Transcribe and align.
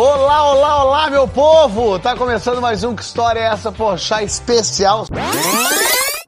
Olá, 0.00 0.52
olá, 0.52 0.84
olá, 0.84 1.10
meu 1.10 1.26
povo! 1.26 1.98
Tá 1.98 2.16
começando 2.16 2.60
mais 2.60 2.84
um 2.84 2.94
Que 2.94 3.02
História 3.02 3.40
é 3.40 3.46
essa, 3.46 3.72
poxa, 3.72 4.22
especial. 4.22 5.06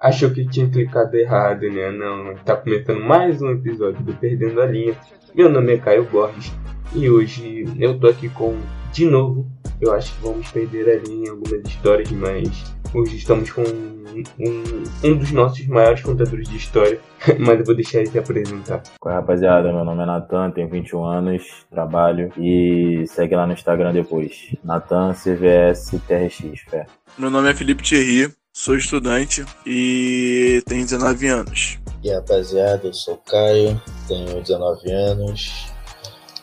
Achou 0.01 0.29
que 0.33 0.45
tinha 0.45 0.69
clicado 0.69 1.17
errado, 1.17 1.71
né? 1.71 1.89
Não, 1.93 2.35
tá 2.45 2.57
começando 2.57 3.01
mais 3.01 3.41
um 3.41 3.51
episódio 3.51 4.03
do 4.03 4.13
Perdendo 4.15 4.61
a 4.61 4.67
Linha. 4.67 4.97
Meu 5.33 5.49
nome 5.49 5.75
é 5.75 5.79
Caio 5.79 6.05
Borges 6.07 6.53
e 6.93 7.09
hoje 7.09 7.65
eu 7.79 7.97
tô 7.97 8.09
aqui 8.09 8.29
com, 8.31 8.59
de 8.93 9.07
novo, 9.07 9.47
eu 9.81 9.93
acho 9.93 10.13
que 10.17 10.21
vamos 10.21 10.51
perder 10.51 10.89
a 10.89 11.09
linha 11.09 11.29
em 11.29 11.31
algumas 11.31 11.65
histórias, 11.65 12.11
mas 12.11 12.75
hoje 12.95 13.17
estamos 13.17 13.51
com 13.51 13.63
um, 13.63 14.85
um 15.05 15.17
dos 15.17 15.31
nossos 15.31 15.67
maiores 15.67 16.03
contadores 16.03 16.49
de 16.49 16.57
história, 16.57 17.01
mas 17.39 17.59
eu 17.59 17.65
vou 17.65 17.75
deixar 17.75 18.01
ele 18.01 18.11
se 18.11 18.19
apresentar. 18.19 18.83
Qual 18.99 19.13
é, 19.13 19.17
rapaziada? 19.17 19.73
Meu 19.73 19.85
nome 19.85 20.03
é 20.03 20.07
Natan, 20.07 20.51
tenho 20.51 20.69
21 20.69 21.05
anos, 21.05 21.45
trabalho 21.71 22.33
e 22.37 23.05
segue 23.07 23.37
lá 23.37 23.47
no 23.47 23.53
Instagram 23.53 23.93
depois. 23.93 24.55
Natan 24.65 25.15
CVS 25.15 25.93
TRX, 26.07 26.61
fé. 26.69 26.87
Meu 27.19 27.31
nome 27.31 27.51
é 27.51 27.55
Felipe 27.55 27.83
Thierry, 27.83 28.33
sou 28.53 28.77
estudante 28.77 29.45
e 29.65 30.63
tenho 30.67 30.85
19 30.85 31.27
anos. 31.29 31.79
E 32.03 32.11
aí, 32.11 32.17
rapaziada, 32.17 32.87
eu 32.87 32.95
sou 32.95 33.15
o 33.15 33.19
Caio, 33.19 33.81
tenho 34.09 34.41
19 34.41 34.91
anos, 34.91 35.71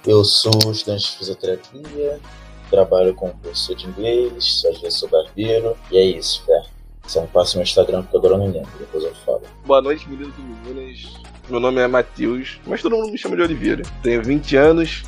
eu 0.05 0.23
sou 0.23 0.71
estudante 0.71 1.11
de 1.11 1.17
fisioterapia, 1.17 2.19
trabalho 2.69 3.13
como 3.13 3.33
professor 3.37 3.75
de 3.75 3.87
inglês, 3.87 4.63
às 4.69 4.79
vezes 4.79 4.99
sou 4.99 5.09
barbeiro, 5.09 5.75
e 5.91 5.97
é 5.97 6.05
isso, 6.05 6.43
fé. 6.45 6.63
Só 7.07 7.21
não 7.21 7.27
passo 7.27 7.57
meu 7.57 7.63
Instagram 7.63 8.03
porque 8.03 8.17
agora 8.17 8.33
eu 8.33 8.37
não 8.39 8.47
lembro, 8.47 8.69
depois 8.77 9.03
eu 9.03 9.15
falo. 9.25 9.41
Boa 9.65 9.81
noite, 9.81 10.09
meninos 10.09 10.33
e 10.37 10.67
meninas. 10.69 11.13
Meu 11.49 11.59
nome 11.61 11.79
é 11.79 11.87
Matheus, 11.87 12.59
mas 12.67 12.81
todo 12.81 12.97
mundo 12.97 13.11
me 13.11 13.17
chama 13.17 13.37
de 13.37 13.41
Oliveira. 13.41 13.83
Tenho 14.03 14.21
20 14.21 14.55
anos. 14.57 15.03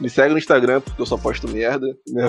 Me 0.00 0.08
segue 0.08 0.32
no 0.32 0.38
Instagram 0.38 0.80
porque 0.80 1.02
eu 1.02 1.06
só 1.06 1.16
posto 1.16 1.48
merda. 1.48 1.86
Meu, 2.08 2.28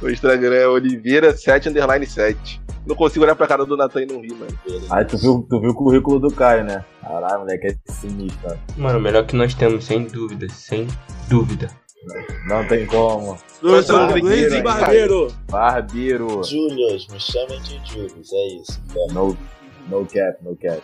o 0.00 0.10
Instagram 0.10 0.54
é 0.54 0.64
Oliveira7 0.64 1.68
underline 1.68 2.06
7. 2.06 2.60
Não 2.86 2.96
consigo 2.96 3.24
olhar 3.24 3.36
pra 3.36 3.46
cara 3.46 3.64
do 3.64 3.76
Natan 3.76 4.02
e 4.02 4.06
não 4.06 4.20
rir, 4.20 4.34
mano. 4.34 4.58
Aí 4.90 5.04
tu 5.04 5.16
viu, 5.16 5.46
tu 5.48 5.60
viu 5.60 5.70
o 5.70 5.74
currículo 5.74 6.18
do 6.18 6.30
Caio, 6.34 6.64
né? 6.64 6.84
Caralho, 7.00 7.40
moleque, 7.40 7.68
é 7.68 7.92
sinistro, 7.92 8.40
cara. 8.42 8.58
Mano, 8.76 8.98
o 8.98 9.02
melhor 9.02 9.24
que 9.24 9.36
nós 9.36 9.54
temos, 9.54 9.84
sem 9.84 10.04
dúvida, 10.04 10.48
sem 10.48 10.88
dúvida. 11.28 11.70
Não 12.48 12.66
tem 12.66 12.84
como. 12.86 13.38
Sou 13.60 13.82
Barbeiro, 13.82 14.26
Luiz 14.26 14.52
hein, 14.52 14.62
Barbeiro. 14.62 15.34
Barbeiro. 15.48 16.42
Julius, 16.42 17.06
me 17.08 17.20
chamem 17.20 17.60
de 17.62 17.80
Julius, 17.84 18.32
é 18.32 18.46
isso. 18.56 18.82
No, 19.12 19.36
no 19.88 20.06
cap, 20.06 20.36
no 20.42 20.56
cap. 20.56 20.82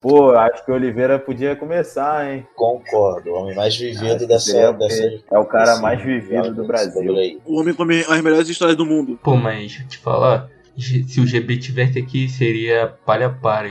Pô, 0.00 0.30
acho 0.32 0.64
que 0.64 0.70
o 0.70 0.74
Oliveira 0.74 1.18
podia 1.18 1.56
começar, 1.56 2.30
hein? 2.30 2.46
Concordo, 2.54 3.30
o 3.30 3.34
homem 3.34 3.54
mais 3.56 3.76
vivido 3.76 4.26
dessa, 4.26 4.52
seria 4.52 4.72
dessa. 4.72 5.24
É 5.30 5.38
o 5.38 5.44
cara 5.44 5.78
mais 5.78 6.00
vivido 6.00 6.54
do 6.54 6.64
Brasil. 6.66 7.40
O 7.44 7.58
homem 7.58 7.74
com 7.74 7.82
as 7.82 8.20
melhores 8.20 8.48
histórias 8.48 8.76
do 8.76 8.86
mundo. 8.86 9.18
Pô, 9.22 9.34
mas 9.34 9.58
deixa 9.58 9.82
eu 9.82 9.88
te 9.88 9.98
falar, 9.98 10.48
se 10.76 11.20
o 11.20 11.26
GB 11.26 11.56
tivesse 11.56 11.98
aqui, 11.98 12.28
seria 12.28 12.94
palha 13.04 13.30
para. 13.30 13.70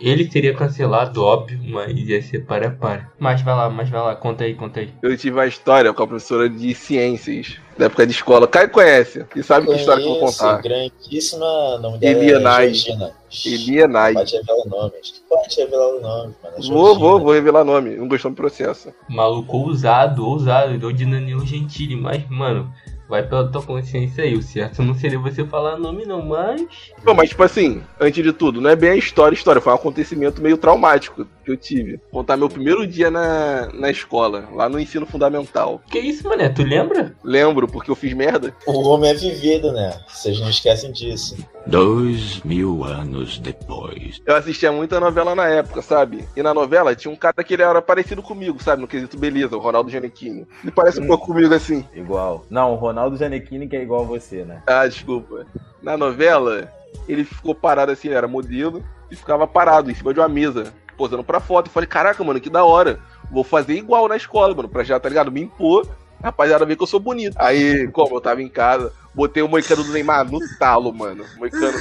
Ele 0.00 0.30
seria 0.30 0.54
cancelado, 0.54 1.22
óbvio, 1.22 1.58
mas 1.64 1.96
ia 1.96 2.22
ser 2.22 2.40
palha 2.46 2.70
para. 2.70 3.10
Mas 3.18 3.42
vai 3.42 3.54
lá, 3.54 3.68
mas 3.68 3.88
vai 3.88 4.00
lá, 4.00 4.16
conta 4.16 4.44
aí, 4.44 4.54
conta 4.54 4.80
aí. 4.80 4.90
Eu 5.02 5.16
tive 5.16 5.36
uma 5.36 5.46
história 5.46 5.92
com 5.92 6.02
a 6.02 6.06
professora 6.06 6.48
de 6.48 6.74
ciências 6.74 7.58
da 7.76 7.86
época 7.86 8.06
de 8.06 8.12
escola. 8.12 8.48
Caio 8.48 8.70
conhece 8.70 9.24
e 9.34 9.42
sabe 9.42 9.66
que 9.66 9.74
história 9.74 10.02
que 10.02 10.08
eu 10.08 10.12
vou 10.12 10.20
Conheço, 10.20 10.38
contar. 10.38 10.62
grandíssima, 10.62 11.78
nome 11.78 11.98
dela 11.98 12.18
Elia 12.18 12.36
é 12.36 13.86
Nai. 13.86 14.14
Pode 14.14 14.36
revelar 14.36 14.62
o 14.64 14.68
nome, 14.68 14.92
acho 15.00 15.12
que 15.14 15.20
pode 15.28 15.56
revelar 15.56 15.88
o 15.88 16.00
nome, 16.00 16.34
mano. 16.42 16.56
é 16.56 16.68
Vou, 16.68 16.98
vou, 16.98 17.20
vou 17.20 17.32
revelar 17.32 17.64
nome. 17.64 17.96
Não 17.96 18.08
gostou 18.08 18.30
do 18.30 18.36
processo. 18.36 18.92
Maluco 19.08 19.58
ousado, 19.58 20.26
ousado, 20.26 20.74
igual 20.74 20.92
de 20.92 21.04
Danilo 21.04 21.44
Gentili, 21.44 21.96
mas, 21.96 22.26
mano, 22.30 22.72
vai 23.08 23.22
pela 23.22 23.50
tua 23.50 23.62
consciência 23.62 24.24
aí. 24.24 24.34
O 24.34 24.42
certo 24.42 24.82
não 24.82 24.94
seria 24.94 25.18
você 25.18 25.44
falar 25.44 25.78
nome, 25.78 26.04
não, 26.04 26.22
mas. 26.22 26.66
Não, 27.04 27.14
mas 27.14 27.30
tipo 27.30 27.42
assim, 27.42 27.82
antes 28.00 28.22
de 28.22 28.32
tudo, 28.32 28.60
não 28.60 28.70
é 28.70 28.76
bem 28.76 28.90
a 28.90 28.96
história, 28.96 29.34
a 29.34 29.38
história. 29.38 29.60
Foi 29.60 29.72
um 29.72 29.76
acontecimento 29.76 30.42
meio 30.42 30.56
traumático 30.56 31.26
que 31.46 31.52
eu 31.52 31.56
tive. 31.56 32.00
Contar 32.10 32.36
meu 32.36 32.48
primeiro 32.48 32.84
dia 32.86 33.10
na, 33.10 33.68
na 33.72 33.88
escola, 33.88 34.48
lá 34.52 34.68
no 34.68 34.80
ensino 34.80 35.06
fundamental. 35.06 35.80
Que 35.88 36.00
isso, 36.00 36.28
mané? 36.28 36.48
Tu 36.48 36.64
lembra? 36.64 37.14
Lembro, 37.22 37.68
porque 37.68 37.90
eu 37.90 37.94
fiz 37.94 38.12
merda. 38.12 38.52
O 38.66 38.88
homem 38.88 39.10
é 39.10 39.14
vivido, 39.14 39.72
né? 39.72 39.96
Vocês 40.08 40.40
não 40.40 40.50
esquecem 40.50 40.90
disso. 40.90 41.36
Dois 41.66 42.40
mil 42.40 42.84
anos 42.84 43.38
depois. 43.38 44.20
Eu 44.26 44.34
assistia 44.34 44.72
muita 44.72 44.98
novela 44.98 45.34
na 45.34 45.46
época, 45.46 45.80
sabe? 45.82 46.24
E 46.36 46.42
na 46.42 46.52
novela 46.52 46.94
tinha 46.94 47.12
um 47.12 47.16
cara 47.16 47.44
que 47.44 47.54
ele 47.54 47.62
era 47.62 47.80
parecido 47.80 48.22
comigo, 48.22 48.62
sabe? 48.62 48.82
No 48.82 48.88
quesito 48.88 49.16
beleza, 49.16 49.56
o 49.56 49.60
Ronaldo 49.60 49.90
Giannichini. 49.90 50.46
Ele 50.62 50.72
parece 50.72 51.00
um 51.00 51.06
pouco 51.06 51.26
comigo 51.26 51.54
assim. 51.54 51.84
Igual. 51.94 52.44
Não, 52.50 52.72
o 52.72 52.76
Ronaldo 52.76 53.16
Giannichini 53.16 53.68
que 53.68 53.76
é 53.76 53.82
igual 53.82 54.02
a 54.02 54.06
você, 54.06 54.44
né? 54.44 54.62
Ah, 54.66 54.86
desculpa. 54.86 55.46
Na 55.82 55.96
novela, 55.96 56.72
ele 57.08 57.24
ficou 57.24 57.54
parado 57.54 57.92
assim, 57.92 58.08
ele 58.08 58.16
era 58.16 58.26
modelo, 58.26 58.82
e 59.10 59.16
ficava 59.16 59.46
parado 59.46 59.90
em 59.90 59.94
cima 59.94 60.12
de 60.12 60.20
uma 60.20 60.28
mesa, 60.28 60.72
posando 60.96 61.22
pra 61.24 61.40
foto. 61.40 61.66
E 61.68 61.70
falei, 61.70 61.86
caraca, 61.86 62.22
mano, 62.24 62.40
que 62.40 62.50
da 62.50 62.64
hora. 62.64 62.98
Vou 63.30 63.44
fazer 63.44 63.74
igual 63.74 64.08
na 64.08 64.16
escola, 64.16 64.54
mano, 64.54 64.68
pra 64.68 64.84
já, 64.84 64.98
tá 65.00 65.08
ligado? 65.08 65.30
Me 65.32 65.42
impor. 65.42 65.86
Rapaziada, 66.22 66.64
ver 66.64 66.76
que 66.76 66.82
eu 66.82 66.86
sou 66.86 66.98
bonito. 66.98 67.36
Aí, 67.38 67.86
como 67.88 68.16
eu 68.16 68.20
tava 68.20 68.40
em 68.42 68.48
casa, 68.48 68.90
botei 69.14 69.42
o 69.42 69.48
moicano 69.48 69.84
do 69.84 69.92
Neymar 69.92 70.24
no 70.30 70.38
talo, 70.58 70.92
mano. 70.92 71.24
O 71.36 71.38
moicano 71.38 71.76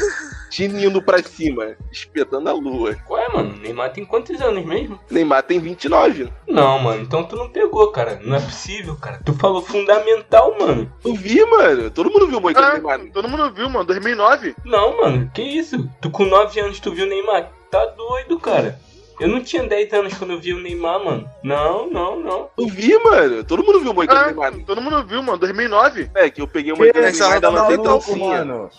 tinindo 0.49 1.01
pra 1.01 1.23
cima, 1.23 1.75
espetando 1.91 2.49
a 2.49 2.53
lua. 2.53 2.95
Qual 3.05 3.17
é, 3.19 3.29
mano? 3.29 3.55
Neymar 3.57 3.91
tem 3.93 4.03
quantos 4.05 4.39
anos 4.41 4.65
mesmo? 4.65 4.99
Neymar 5.09 5.41
tem 5.43 5.57
29. 5.59 6.29
Não, 6.47 6.77
mano, 6.79 7.01
então 7.01 7.23
tu 7.23 7.35
não 7.37 7.49
pegou, 7.49 7.91
cara. 7.91 8.19
Não 8.23 8.35
é 8.35 8.39
possível, 8.41 8.95
cara. 8.97 9.21
Tu 9.23 9.33
falou 9.35 9.61
fundamental, 9.61 10.53
mano. 10.59 10.91
Eu 11.03 11.13
vi, 11.15 11.43
mano. 11.45 11.89
Todo 11.89 12.11
mundo 12.11 12.27
viu 12.27 12.37
o 12.37 12.41
moicano 12.41 12.67
do 12.81 12.89
Ah, 12.89 12.97
Neymar. 12.97 13.13
todo 13.13 13.29
mundo 13.29 13.51
viu, 13.53 13.69
mano. 13.69 13.85
2009. 13.85 14.53
Não, 14.65 14.97
mano, 14.97 15.31
que 15.33 15.41
isso? 15.41 15.89
Tu 16.01 16.09
com 16.09 16.25
9 16.25 16.59
anos 16.59 16.79
tu 16.81 16.91
viu 16.91 17.05
o 17.05 17.09
Neymar? 17.09 17.51
Tá 17.71 17.85
doido, 17.85 18.37
cara. 18.39 18.77
Eu 19.19 19.27
não 19.29 19.41
tinha 19.41 19.63
10 19.63 19.93
anos 19.93 20.13
quando 20.15 20.31
eu 20.33 20.39
vi 20.39 20.53
o 20.53 20.59
Neymar, 20.59 21.03
mano. 21.03 21.29
Não, 21.43 21.89
não, 21.89 22.19
não. 22.19 22.49
Eu 22.57 22.67
vi, 22.67 22.97
mano. 22.99 23.43
Todo 23.43 23.63
mundo 23.63 23.79
viu 23.79 23.91
o 23.91 23.93
moicano 23.93 24.33
do 24.33 24.41
Ah, 24.43 24.49
Neymar. 24.51 24.65
todo 24.65 24.81
mundo 24.81 25.03
viu, 25.05 25.23
mano. 25.23 25.37
2009. 25.37 26.11
É, 26.15 26.29
que 26.29 26.41
eu 26.41 26.47
peguei 26.47 26.73
o 26.73 26.77
Neymar 26.77 27.01
e 27.03 27.21
ainda 27.23 27.41
tá 27.41 27.49
lancei 27.49 27.77
trancinha. 27.77 28.45
mano. 28.45 28.69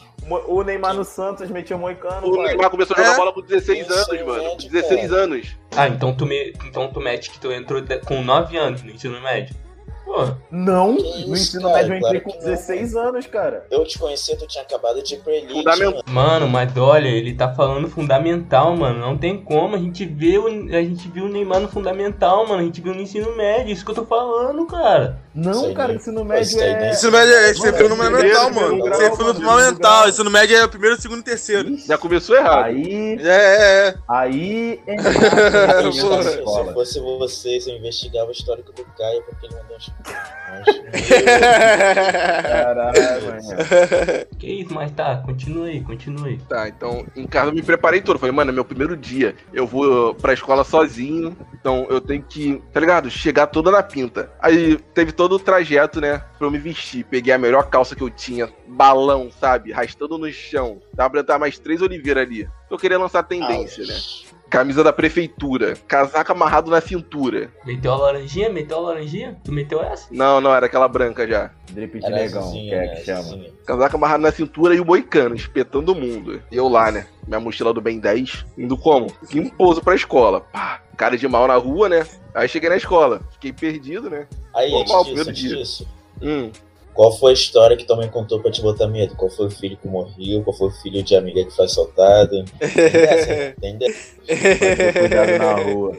O 0.48 0.62
Neymar 0.62 0.92
no 0.94 1.04
Santos 1.04 1.48
metia 1.50 1.78
moicano, 1.78 2.26
O 2.28 2.36
pai. 2.36 2.48
Neymar 2.48 2.68
começou 2.70 2.94
a 2.96 2.98
jogar 3.00 3.12
É? 3.12 3.16
bola 3.16 3.32
com 3.32 3.40
16 3.42 3.78
Ensino 3.80 3.94
anos, 3.94 4.26
mano. 4.26 4.42
médio, 4.42 4.70
16 4.70 5.10
cara. 5.10 5.22
anos. 5.22 5.56
Ah, 5.76 5.88
então 5.88 6.14
tu, 6.14 6.26
me... 6.26 6.52
então 6.66 6.88
tu 6.92 7.00
mete 7.00 7.30
que 7.30 7.38
tu 7.38 7.50
entrou 7.52 7.80
com 8.04 8.22
9 8.22 8.56
anos 8.56 8.82
no 8.82 8.90
ensino 8.90 9.20
médio. 9.20 9.54
Pô, 10.06 10.24
Não, 10.52 10.96
Que 10.96 11.02
no 11.02 11.08
isso, 11.18 11.32
ensino 11.34 11.62
cara, 11.68 11.74
médio 11.88 11.92
eu 11.94 11.98
entrei 11.98 12.20
claro 12.20 12.20
com 12.22 12.30
que 12.30 12.36
não, 12.38 12.44
16 12.54 12.94
anos, 12.96 13.26
cara. 13.26 13.66
Eu 13.72 13.84
te 13.84 13.98
conheci, 13.98 14.36
tu 14.38 14.46
tinha 14.46 14.62
acabado 14.62 15.02
de 15.02 15.14
ir 15.14 15.18
pra 15.18 15.32
Elite, 15.34 15.52
Fundamental. 15.52 15.90
mano. 15.92 16.04
mano, 16.06 16.48
mas 16.48 16.76
olha, 16.76 17.08
ele 17.08 17.34
tá 17.34 17.52
falando 17.52 17.88
fundamental, 17.90 18.76
mano. 18.76 19.00
Não 19.00 19.18
tem 19.18 19.36
como. 19.42 19.74
A 19.74 19.78
gente 19.80 20.06
vê 20.06 20.38
o... 20.38 20.46
a 20.46 20.80
gente 20.82 21.08
viu 21.08 21.24
o 21.24 21.28
Neymar 21.28 21.58
no 21.58 21.68
fundamental, 21.68 22.46
mano. 22.46 22.62
A 22.62 22.64
gente 22.64 22.80
viu 22.80 22.94
no 22.94 23.00
ensino 23.02 23.34
médio. 23.36 23.72
Isso 23.72 23.84
que 23.84 23.90
eu 23.90 23.94
tô 23.96 24.06
falando, 24.06 24.64
cara. 24.66 25.18
Não, 25.34 25.50
Isso 25.52 25.66
aí 25.66 25.74
cara, 25.74 25.88
nem- 25.88 25.96
ensino 25.96 26.20
isso 26.20 26.24
médio 26.56 26.62
aí 26.62 26.68
é. 26.70 26.80
nem- 26.80 26.90
Ensino 26.92 27.12
médio 27.12 27.34
é 27.34 27.50
esse 27.50 27.60
Mano, 27.60 27.76
é 27.76 27.78
fundamental, 27.88 28.50
mano. 28.52 28.88
Esse 28.88 29.02
é 29.02 29.08
mano, 29.10 29.16
fundamental. 29.16 30.08
Ensino 30.08 30.30
médio 30.30 30.56
é 30.56 30.66
primeiro, 30.68 31.02
segundo 31.02 31.20
e 31.20 31.24
terceiro. 31.24 31.76
Já 31.78 31.98
começou 31.98 32.36
errado. 32.36 32.66
Aí, 32.66 33.18
É, 33.20 33.26
é, 33.28 33.88
é. 33.88 33.94
aí 34.08 34.80
é 34.86 34.96
Se, 35.92 36.72
fosse 36.72 37.00
vocês, 37.00 37.66
eu 37.66 37.76
investigava 37.76 38.28
o 38.28 38.32
histórico 38.32 38.72
do 38.72 38.84
Caio, 38.96 39.22
porque 39.24 39.46
ele 39.46 39.56
mandou 39.56 39.76
uns. 39.76 39.90
Caralho, 42.42 43.26
mano. 43.26 43.40
Que 44.38 44.46
isso, 44.46 44.72
mas 44.72 44.90
tá, 44.92 45.16
continua 45.18 45.66
aí, 45.66 45.80
continua 45.82 46.28
aí. 46.28 46.38
Tá, 46.38 46.68
então 46.68 47.06
em 47.14 47.26
casa 47.26 47.50
eu 47.50 47.54
me 47.54 47.62
preparei 47.62 48.00
todo. 48.00 48.18
Falei, 48.18 48.34
mano, 48.34 48.50
é 48.50 48.54
meu 48.54 48.64
primeiro 48.64 48.96
dia. 48.96 49.34
Eu 49.52 49.66
vou 49.66 50.14
pra 50.14 50.32
escola 50.32 50.64
sozinho. 50.64 51.36
Então 51.54 51.86
eu 51.90 52.00
tenho 52.00 52.22
que, 52.22 52.62
tá 52.72 52.80
ligado? 52.80 53.10
Chegar 53.10 53.46
toda 53.48 53.70
na 53.70 53.82
pinta. 53.82 54.30
Aí 54.40 54.76
teve 54.94 55.12
todo 55.12 55.34
o 55.34 55.38
trajeto, 55.38 56.00
né? 56.00 56.22
Pra 56.38 56.46
eu 56.46 56.50
me 56.50 56.58
vestir. 56.58 57.04
Peguei 57.04 57.32
a 57.32 57.38
melhor 57.38 57.68
calça 57.68 57.94
que 57.94 58.02
eu 58.02 58.10
tinha. 58.10 58.48
Balão, 58.66 59.30
sabe? 59.30 59.72
Rastando 59.72 60.18
no 60.18 60.30
chão. 60.32 60.80
Dá 60.94 61.08
pra 61.08 61.20
entrar 61.20 61.38
mais 61.38 61.58
três 61.58 61.82
Oliveira 61.82 62.22
ali. 62.22 62.48
Eu 62.70 62.78
queria 62.78 62.98
lançar 62.98 63.22
tendência, 63.22 63.84
né? 63.84 63.94
Camisa 64.48 64.84
da 64.84 64.92
prefeitura. 64.92 65.74
Casaco 65.88 66.32
amarrado 66.32 66.70
na 66.70 66.80
cintura. 66.80 67.50
Meteu 67.64 67.92
a 67.92 67.96
laranjinha? 67.96 68.48
Meteu 68.48 68.78
a 68.78 68.80
laranjinha? 68.80 69.36
Tu 69.44 69.50
meteu 69.52 69.82
essa? 69.82 70.06
Não, 70.10 70.40
não, 70.40 70.54
era 70.54 70.66
aquela 70.66 70.86
branca 70.86 71.26
já. 71.26 71.50
Drip 71.72 71.98
de 71.98 72.06
Era 72.06 72.16
negão, 72.16 72.52
que 72.52 72.72
é 72.72 72.78
né, 72.78 72.88
que 72.94 73.04
chama. 73.04 73.18
azulzinha. 73.20 73.50
Casaco 73.66 73.96
amarrado 73.96 74.22
na 74.22 74.30
cintura 74.30 74.74
e 74.74 74.80
o 74.80 74.84
moicano, 74.84 75.34
espetando 75.34 75.92
o 75.92 75.94
mundo. 75.94 76.40
E 76.50 76.56
eu 76.56 76.68
lá, 76.68 76.90
né? 76.92 77.06
Minha 77.26 77.40
mochila 77.40 77.72
do 77.72 77.80
Ben 77.80 77.98
10, 77.98 78.46
indo 78.56 78.76
como? 78.78 79.08
Que 79.28 79.50
pouso 79.50 79.82
pra 79.82 79.94
escola. 79.96 80.40
Pá, 80.40 80.80
cara 80.96 81.18
de 81.18 81.26
mal 81.26 81.48
na 81.48 81.56
rua, 81.56 81.88
né? 81.88 82.06
Aí 82.34 82.48
cheguei 82.48 82.68
na 82.68 82.76
escola, 82.76 83.20
fiquei 83.32 83.52
perdido, 83.52 84.08
né? 84.08 84.26
Aí, 84.54 84.70
Pô, 84.70 84.80
antes 84.80 84.92
mal, 84.92 85.02
disso, 85.02 85.14
primeiro 85.16 85.32
dia. 85.32 85.56
disso, 85.56 85.88
Hum. 86.22 86.50
Qual 86.96 87.12
foi 87.12 87.32
a 87.32 87.34
história 87.34 87.76
que 87.76 87.84
tua 87.84 87.96
mãe 87.96 88.08
contou 88.08 88.40
pra 88.40 88.50
te 88.50 88.62
botar 88.62 88.88
medo? 88.88 89.14
Qual 89.14 89.30
foi 89.30 89.48
o 89.48 89.50
filho 89.50 89.76
que 89.76 89.86
morreu? 89.86 90.42
Qual 90.42 90.56
foi 90.56 90.68
o 90.68 90.72
filho 90.72 91.02
de 91.02 91.14
amiga 91.14 91.44
que 91.44 91.54
foi 91.54 91.66
assaltado? 91.66 92.42
Tem 93.60 93.76
dessa, 93.76 94.16
cuidado 94.98 95.38
na 95.38 95.52
rua. 95.52 95.96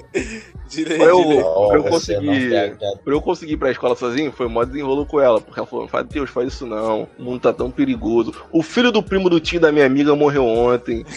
Pra 0.67 1.05
eu, 1.05 1.23
pra 1.69 1.77
eu 1.77 1.83
você 1.83 2.15
conseguir. 2.15 2.77
Pra 3.03 3.13
eu 3.13 3.21
conseguir 3.21 3.53
ir 3.53 3.57
pra 3.57 3.71
escola 3.71 3.95
sozinho, 3.95 4.31
foi 4.31 4.47
mó 4.47 4.65
desenrolo 4.65 5.05
com 5.05 5.19
ela. 5.19 5.39
Porque 5.39 5.59
ela 5.59 5.67
falou: 5.67 5.88
Faz 5.88 6.05
Deus, 6.07 6.29
faz 6.29 6.53
isso 6.53 6.65
não. 6.65 7.07
O 7.17 7.23
mundo 7.23 7.41
tá 7.41 7.53
tão 7.53 7.71
perigoso. 7.71 8.33
O 8.51 8.61
filho 8.61 8.91
do 8.91 9.01
primo 9.01 9.29
do 9.29 9.39
tio 9.39 9.59
da 9.59 9.71
minha 9.71 9.85
amiga 9.85 10.15
morreu 10.15 10.45
ontem. 10.45 11.05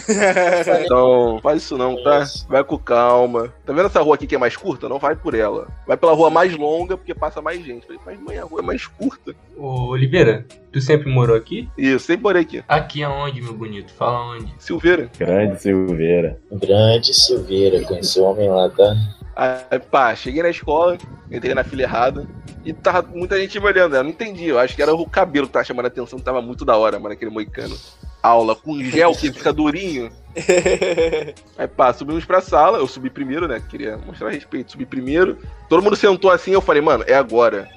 Então, 0.83 1.39
faz 1.41 1.63
isso 1.63 1.77
não, 1.77 2.01
tá? 2.03 2.23
Vai 2.47 2.63
com 2.63 2.77
calma. 2.77 3.53
Tá 3.65 3.73
vendo 3.73 3.87
essa 3.87 4.01
rua 4.01 4.15
aqui 4.15 4.27
que 4.27 4.35
é 4.35 4.37
mais 4.37 4.55
curta? 4.55 4.87
Não 4.87 4.99
vai 4.99 5.15
por 5.15 5.33
ela. 5.33 5.67
Vai 5.87 5.97
pela 5.97 6.13
rua 6.13 6.29
mais 6.29 6.55
longa, 6.55 6.95
porque 6.95 7.13
passa 7.13 7.41
mais 7.41 7.63
gente. 7.63 7.85
Falei, 7.85 7.99
mas 8.05 8.19
mãe, 8.19 8.37
a 8.37 8.43
rua 8.43 8.59
é 8.59 8.63
mais 8.63 8.85
curta. 8.87 9.35
Ô, 9.57 9.70
Oliveira, 9.89 10.45
tu 10.71 10.81
sempre 10.81 11.09
morou 11.09 11.35
aqui? 11.35 11.69
Eu 11.77 11.99
sempre 11.99 12.23
morei 12.23 12.41
aqui. 12.41 12.63
Aqui 12.67 13.03
aonde, 13.03 13.41
meu 13.41 13.53
bonito? 13.53 13.91
Fala 13.93 14.35
onde? 14.35 14.53
Silveira. 14.59 15.09
Grande 15.17 15.61
Silveira. 15.61 16.39
Grande 16.51 17.13
Silveira, 17.13 17.81
conheci 17.83 18.19
o 18.19 18.23
homem 18.23 18.49
lá, 18.49 18.69
tá? 18.69 18.95
Aí, 19.35 19.79
pá, 19.79 20.13
cheguei 20.13 20.43
na 20.43 20.49
escola, 20.49 20.97
entrei 21.31 21.53
na 21.53 21.63
fila 21.63 21.83
errada. 21.83 22.27
E 22.63 22.73
tava 22.73 23.07
muita 23.07 23.39
gente 23.39 23.59
me 23.59 23.65
olhando. 23.65 23.95
Eu 23.95 24.03
não 24.03 24.09
entendi. 24.09 24.45
Eu 24.45 24.59
acho 24.59 24.75
que 24.75 24.81
era 24.81 24.93
o 24.93 25.09
cabelo 25.09 25.47
que 25.47 25.53
tava 25.53 25.65
chamando 25.65 25.85
a 25.85 25.87
atenção, 25.87 26.19
que 26.19 26.25
tava 26.25 26.41
muito 26.41 26.63
da 26.63 26.77
hora, 26.77 26.99
mano, 26.99 27.13
aquele 27.13 27.31
moicano. 27.31 27.75
Aula 28.21 28.55
com 28.55 28.77
gel 28.83 29.13
que 29.13 29.31
fica 29.31 29.51
durinho. 29.51 30.11
Aí 31.57 31.67
pá, 31.67 31.91
subimos 31.91 32.23
pra 32.23 32.39
sala. 32.39 32.77
Eu 32.77 32.87
subi 32.87 33.09
primeiro, 33.09 33.47
né? 33.47 33.61
Queria 33.67 33.97
mostrar 33.97 34.29
respeito. 34.29 34.73
Subi 34.73 34.85
primeiro. 34.85 35.37
Todo 35.67 35.81
mundo 35.81 35.95
sentou 35.95 36.29
assim. 36.29 36.51
Eu 36.51 36.61
falei, 36.61 36.81
mano, 36.81 37.03
é 37.07 37.15
agora. 37.15 37.67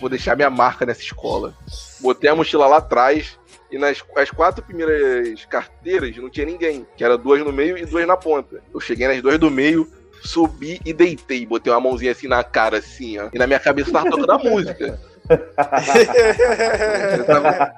Vou 0.00 0.08
deixar 0.08 0.36
minha 0.36 0.50
marca 0.50 0.86
nessa 0.86 1.02
escola. 1.02 1.54
Botei 2.00 2.30
a 2.30 2.34
mochila 2.34 2.66
lá 2.66 2.78
atrás. 2.78 3.38
E 3.70 3.78
nas 3.78 4.02
as 4.16 4.30
quatro 4.30 4.64
primeiras 4.64 5.44
carteiras 5.44 6.16
não 6.16 6.28
tinha 6.28 6.46
ninguém. 6.46 6.86
Que 6.96 7.04
era 7.04 7.16
duas 7.16 7.44
no 7.44 7.52
meio 7.52 7.78
e 7.78 7.86
duas 7.86 8.06
na 8.06 8.16
ponta. 8.16 8.62
Eu 8.72 8.80
cheguei 8.80 9.06
nas 9.06 9.22
duas 9.22 9.38
do 9.38 9.50
meio. 9.50 9.88
Subi 10.22 10.80
e 10.84 10.92
deitei, 10.92 11.46
botei 11.46 11.72
uma 11.72 11.80
mãozinha 11.80 12.12
assim 12.12 12.28
na 12.28 12.44
cara, 12.44 12.76
assim, 12.76 13.18
ó. 13.18 13.30
E 13.32 13.38
na 13.38 13.46
minha 13.46 13.58
cabeça 13.58 13.90
tava 13.90 14.10
tocando 14.10 14.32
a 14.32 14.38
música. 14.38 15.00
Eu 15.30 17.24
tava, 17.24 17.76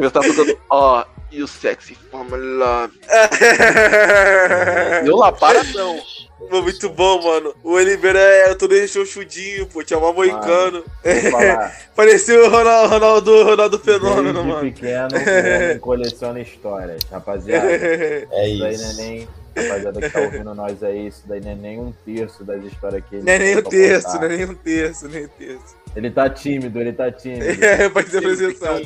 eu 0.00 0.10
tava 0.10 0.28
tocando, 0.28 0.58
ó, 0.70 1.04
you 1.30 1.46
sexy 1.46 1.94
from 1.94 2.26
love. 2.30 2.98
Eu 5.04 5.16
lá, 5.16 5.30
paradão. 5.32 6.00
Pô, 6.38 6.62
muito 6.62 6.88
bom, 6.90 7.22
mano. 7.22 7.54
O 7.64 7.72
Oliveira 7.72 8.18
era 8.18 8.54
todo 8.54 8.72
rechonchudinho, 8.74 9.66
pô. 9.66 9.82
Tinha 9.82 9.98
uma 9.98 10.12
moicano. 10.12 10.84
Parecia 11.96 12.40
o 12.40 12.48
Ronaldo, 12.48 12.88
Ronaldo, 12.94 13.44
Ronaldo 13.44 13.78
Fenômeno, 13.78 14.32
desde 14.32 14.48
mano. 14.48 14.60
pequeno, 14.60 15.80
coleciona 15.80 16.40
histórias. 16.40 17.02
Rapaziada, 17.10 17.66
É 18.30 18.48
isso 18.48 18.58
não 18.60 18.66
é 18.66 18.72
isso. 18.72 18.96
nem... 18.96 19.28
Rapaziada 19.62 20.00
que 20.00 20.10
tá 20.10 20.20
ouvindo 20.20 20.54
nós 20.54 20.82
aí, 20.82 21.06
isso 21.08 21.22
daí 21.26 21.40
não 21.40 21.50
é 21.50 21.54
nem 21.54 21.78
um 21.78 21.92
terço 22.04 22.44
das 22.44 22.62
histórias 22.64 23.02
que 23.08 23.16
ele 23.16 23.24
Não 23.24 23.32
é 23.32 23.38
nem 23.38 23.56
um 23.58 23.62
terço, 23.62 24.06
contar. 24.06 24.18
não 24.18 24.24
é 24.26 24.36
nem 24.36 24.46
um 24.46 24.54
terço, 24.54 25.08
nem 25.08 25.24
um 25.24 25.28
terço. 25.28 25.76
Ele 25.96 26.10
tá 26.10 26.28
tímido, 26.30 26.80
ele 26.80 26.92
tá 26.92 27.10
tímido. 27.10 27.44
É, 27.64 27.88
pode 27.88 28.08
ser 28.10 28.18
apresentado. 28.18 28.82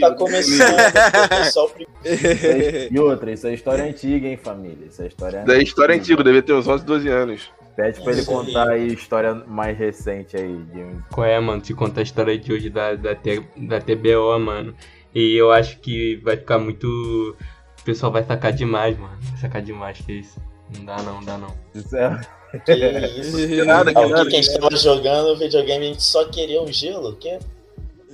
Tá 0.00 0.14
começando, 0.14 0.76
foi 1.34 1.44
só 1.44 1.66
o 1.66 1.70
primeiro. 1.70 1.90
E 2.92 2.98
outra, 2.98 3.32
isso 3.32 3.46
é 3.46 3.54
história 3.54 3.84
antiga, 3.84 4.26
hein, 4.26 4.36
família? 4.36 4.86
Isso 4.86 5.02
é 5.02 5.06
história 5.06 5.44
Da 5.44 5.58
história 5.58 5.94
antiga, 5.94 6.24
devia 6.24 6.42
ter 6.42 6.52
uns 6.52 6.66
11, 6.66 6.84
12 6.84 7.08
anos. 7.08 7.50
Pede 7.76 8.02
pra 8.02 8.12
ele 8.12 8.24
contar 8.24 8.68
aí 8.70 8.92
história 8.92 9.32
mais 9.34 9.78
recente 9.78 10.36
aí. 10.36 10.56
De 10.72 10.78
um... 10.80 11.00
Qual 11.10 11.26
é, 11.26 11.38
mano? 11.40 11.62
Te 11.62 11.72
contar 11.72 12.00
a 12.00 12.02
história 12.02 12.36
de 12.36 12.52
hoje 12.52 12.68
da, 12.68 12.94
da, 12.94 13.14
T- 13.14 13.42
da 13.56 13.80
TBO, 13.80 14.38
mano. 14.38 14.74
E 15.14 15.34
eu 15.36 15.50
acho 15.52 15.78
que 15.78 16.16
vai 16.16 16.36
ficar 16.36 16.58
muito. 16.58 17.36
O 17.80 17.84
pessoal 17.84 18.12
vai 18.12 18.22
sacar 18.24 18.52
demais, 18.52 18.98
mano. 18.98 19.16
Vai 19.30 19.40
sacar 19.40 19.62
demais, 19.62 19.98
que 19.98 20.12
isso. 20.12 20.38
Não 20.76 20.84
dá 20.84 20.96
não, 20.98 21.14
não 21.14 21.24
dá 21.24 21.38
não. 21.38 21.54
Isso 21.74 21.96
é- 21.96 22.20
Que 22.64 22.72
isso? 23.20 23.36
Que 23.36 23.64
nada, 23.64 23.94
que 23.94 24.06
nada. 24.06 24.28
que 24.28 24.36
a 24.36 24.42
gente 24.42 24.58
tava 24.58 24.76
jogando 24.76 25.38
videogame, 25.38 25.86
a 25.86 25.88
gente 25.88 26.02
só 26.02 26.24
queria 26.26 26.60
um 26.60 26.70
gelo? 26.72 27.14
Que? 27.16 27.38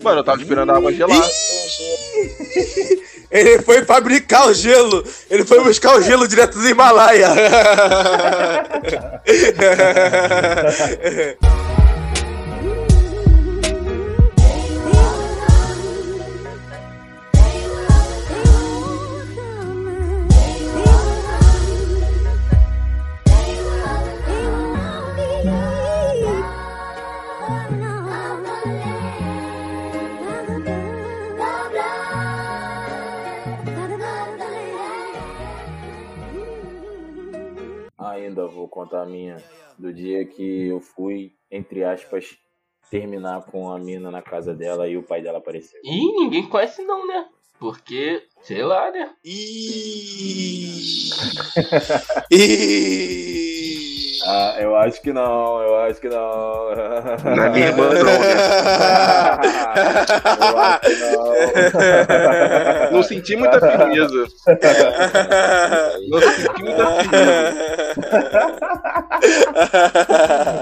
Mano, 0.03 0.21
eu 0.21 0.25
tava 0.25 0.41
esperando 0.43 0.71
a 0.71 0.77
água 0.77 0.93
gelada. 0.93 1.25
Um 1.25 1.69
gelo. 1.69 3.07
Ele 3.31 3.63
foi 3.63 3.83
fabricar 3.85 4.47
o 4.49 4.55
gelo. 4.55 5.03
Ele 5.31 5.45
foi 5.45 5.63
buscar 5.65 5.97
o 5.97 6.03
gelo 6.03 6.29
direto 6.29 6.59
do 6.59 6.69
Himalaia. 6.69 7.29
contar 38.77 39.03
a 39.03 39.07
minha 39.07 39.39
do 39.79 39.91
dia 39.91 40.23
que 40.27 40.67
eu 40.69 40.81
fui, 40.81 41.33
entre 41.51 41.83
aspas, 41.83 42.37
terminar 42.91 43.47
com 43.47 43.71
a 43.73 43.79
mina 43.79 44.11
na 44.11 44.21
casa 44.21 44.55
dela 44.55 44.87
e 44.87 44.99
o 44.99 45.03
pai 45.03 45.23
dela 45.23 45.39
apareceu. 45.39 45.81
Ih, 45.83 46.13
ninguém 46.13 46.47
conhece 46.47 46.83
não, 46.83 47.07
né? 47.07 47.27
Porque, 47.59 48.23
sei 48.43 48.63
lá, 48.63 48.91
né? 48.91 49.15
Ih. 49.25 50.69
Ih. 52.31 53.66
Ah, 54.29 54.57
eu 54.59 54.75
acho 54.77 55.01
que 55.01 55.13
não, 55.13 55.63
eu 55.63 55.77
acho 55.83 56.01
que 56.01 56.09
não. 56.09 56.75
Na 57.37 57.49
minha 57.51 57.69
irmã 57.69 57.91
não, 57.91 58.05
né? 58.05 58.11
eu 60.51 60.59
acho 60.59 60.81
que 60.81 60.97
não. 60.97 62.91
Não 62.93 63.03
senti 63.03 63.37
muita 63.37 63.61
firmeza. 63.61 64.27
Não 66.09 66.21
senti 66.21 66.63
muita 66.63 66.87
firmeza. 67.03 67.57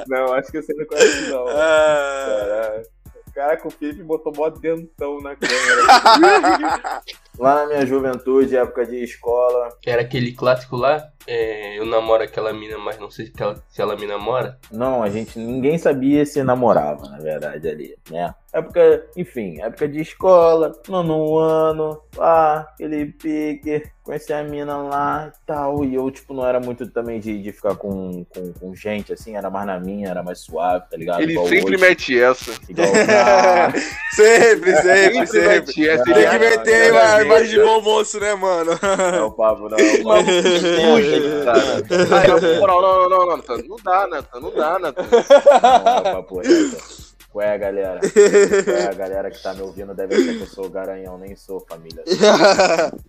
Não, 0.09 0.33
acho 0.35 0.53
que 0.53 0.61
você 0.63 0.75
não 0.75 0.87
conhece 0.87 1.31
não. 1.31 1.47
Ah. 1.49 2.27
Caralho. 2.27 2.95
Caraca, 3.35 3.67
o 3.67 3.71
Felipe 3.71 4.03
botou 4.05 4.33
mó 4.37 4.49
dentão 4.49 5.21
na 5.21 5.35
câmera. 5.37 7.03
Lá 7.37 7.55
na 7.57 7.67
minha 7.67 7.85
juventude, 7.85 8.57
época 8.57 8.87
de 8.87 9.03
escola, 9.03 9.71
Era 9.85 10.03
aquele 10.03 10.33
clássico 10.33 10.77
lá. 10.77 11.03
É, 11.26 11.79
eu 11.79 11.87
namoro 11.87 12.23
aquela 12.23 12.53
mina, 12.53 12.79
mas 12.79 12.99
não 12.99 13.11
sei 13.11 13.26
se 13.26 13.32
ela, 13.38 13.62
se 13.69 13.81
ela 13.81 13.97
me 13.97 14.06
namora. 14.06 14.59
não, 14.71 15.03
a 15.03 15.11
gente, 15.11 15.38
ninguém 15.38 15.79
sabia 15.79 16.25
se 16.26 16.43
namorava, 16.43 17.08
na 17.08 17.19
verdade, 17.19 17.69
ali, 17.69 17.96
né? 18.10 18.34
Época, 18.53 19.06
enfim, 19.17 19.60
época 19.60 19.89
de 19.89 20.01
escola, 20.01 20.70
nono 20.89 21.37
ano, 21.39 22.01
ah, 22.20 22.69
aquele 22.72 23.06
pique, 23.06 23.82
conheci 24.05 24.32
a 24.32 24.44
mina 24.44 24.77
lá 24.77 25.32
e 25.34 25.46
tal, 25.46 25.84
e 25.84 25.94
eu, 25.94 26.08
tipo, 26.08 26.32
não 26.34 26.46
era 26.46 26.60
muito 26.60 26.87
também 26.89 27.19
de, 27.19 27.43
de 27.43 27.53
ficar 27.53 27.75
com, 27.75 28.25
com, 28.27 28.53
com 28.53 28.75
gente, 28.75 29.13
assim, 29.13 29.34
era 29.34 29.51
mais 29.51 29.67
na 29.67 29.81
minha, 29.81 30.08
era 30.08 30.22
mais 30.22 30.39
suave, 30.41 30.84
tá 30.89 30.96
ligado? 30.96 31.22
Ele 31.22 31.32
Igual 31.32 31.49
sempre 31.49 31.75
hoje, 31.75 31.81
mete 31.84 32.20
essa. 32.20 32.53
Igual, 32.69 32.87
ah, 33.10 33.72
sempre, 34.15 34.77
sempre, 34.82 35.15
Sempre 35.15 35.27
sempre. 35.27 35.49
mete 35.49 35.89
essa. 35.89 36.05
Tem 36.05 36.31
que 36.31 36.39
meter 36.39 36.94
é 36.94 37.22
imagem 37.22 37.49
de 37.49 37.60
bom 37.60 37.81
moço, 37.81 38.20
né, 38.20 38.34
mano? 38.34 38.79
não 38.81 39.15
é 39.17 39.22
o 39.22 39.32
papo, 39.32 39.69
não. 39.69 39.79
é 39.79 39.99
o 41.21 41.44
papo. 41.44 42.15
Ai, 42.15 42.27
na 42.27 42.61
moral, 42.61 42.83
não, 42.83 42.94
não, 42.97 43.09
não, 43.09 43.27
não, 43.27 43.37
Nathan, 43.37 43.59
não 43.67 43.77
dá, 43.83 44.06
Nathan, 44.06 44.41
não 44.41 44.51
dá, 44.55 44.79
Nathan. 44.79 45.03
Não, 45.03 45.11
é 45.11 45.99
o 45.99 46.03
papo 46.03 46.39
reto. 46.41 47.05
Qual 47.35 47.44
é, 47.44 47.59
galera? 47.59 48.01
Qual 48.01 48.77
é 48.77 48.87
a 48.87 48.94
galera 48.94 49.29
que 49.29 49.43
tá 49.43 49.53
me 49.55 49.63
ouvindo 49.63 49.93
deve 49.93 50.15
ser 50.15 50.37
que 50.37 50.43
eu 50.43 50.47
sou 50.47 50.67
o 50.67 50.71
garanhão, 50.71 51.19
nem 51.19 51.35
sou 51.35 51.65
família. 51.69 52.05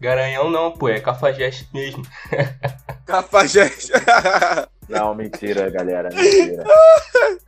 Garanhão 0.02 0.50
não, 0.50 0.72
pô, 0.72 0.90
é 0.90 1.00
cafajeste 1.00 1.70
mesmo. 1.72 2.04
Cafajeste. 3.06 3.92
Não, 4.90 5.16
mentira, 5.16 5.70
galera, 5.70 6.10
mentira. 6.14 6.64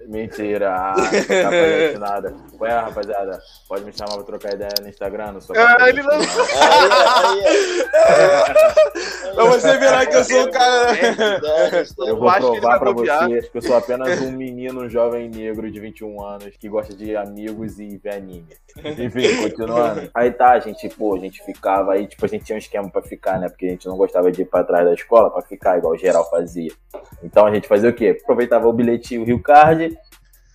Mentira, 0.07 0.73
ah, 0.75 0.93
capaz 0.95 1.99
nada. 1.99 2.35
Qual 2.57 2.69
é, 2.69 2.73
rapaziada? 2.79 3.39
Pode 3.67 3.83
me 3.85 3.91
chamar 3.93 4.15
pra 4.15 4.23
trocar 4.23 4.53
ideia 4.53 4.71
no 4.81 4.87
Instagram, 4.89 5.33
não 5.33 5.41
sou 5.41 5.55
Ah, 5.57 5.89
ele 5.89 6.01
não- 6.01 6.17
de 6.17 6.25
nada. 6.25 6.41
Aí, 7.25 7.45
aí, 7.45 9.33
Pra 9.35 9.45
você 9.45 9.77
virar 9.77 10.05
que 10.07 10.15
eu 10.15 10.23
sou 10.23 10.43
o 10.45 10.51
cara. 10.51 10.97
Eu 11.99 12.07
Eu 12.07 12.17
vou 12.17 12.29
acho 12.29 12.39
que 12.39 12.51
ele 12.53 12.59
provar 12.61 12.79
pra 12.79 12.91
bobear. 12.93 13.29
você 13.29 13.41
que 13.49 13.57
eu 13.57 13.61
sou 13.61 13.75
apenas 13.77 14.19
um 14.21 14.31
menino 14.31 14.89
jovem 14.89 15.29
negro 15.29 15.69
de 15.69 15.79
21 15.79 16.23
anos 16.23 16.55
que 16.57 16.67
gosta 16.67 16.95
de 16.95 17.15
amigos 17.15 17.77
e 17.79 17.97
ver 17.97 18.15
anime. 18.15 18.47
Enfim, 18.83 19.43
continuando. 19.43 20.09
Aí 20.13 20.31
tá, 20.31 20.51
a 20.53 20.59
gente, 20.59 20.89
pô, 20.89 21.15
a 21.15 21.19
gente 21.19 21.43
ficava 21.45 21.93
aí, 21.93 22.07
tipo, 22.07 22.25
a 22.25 22.27
gente 22.29 22.45
tinha 22.45 22.55
um 22.55 22.59
esquema 22.59 22.89
pra 22.89 23.01
ficar, 23.03 23.39
né? 23.39 23.47
Porque 23.49 23.65
a 23.67 23.69
gente 23.69 23.87
não 23.87 23.97
gostava 23.97 24.31
de 24.31 24.41
ir 24.41 24.45
pra 24.45 24.63
trás 24.63 24.85
da 24.85 24.93
escola 24.93 25.29
pra 25.29 25.41
ficar, 25.43 25.77
igual 25.77 25.93
o 25.93 25.97
geral 25.97 26.27
fazia. 26.29 26.71
Então 27.27 27.45
a 27.45 27.53
gente 27.53 27.67
fazia 27.67 27.89
o 27.89 27.93
quê? 27.93 28.17
Aproveitava 28.23 28.69
o 28.69 28.73
bilhetinho 28.73 29.25
Rio 29.25 29.41
Card, 29.41 29.97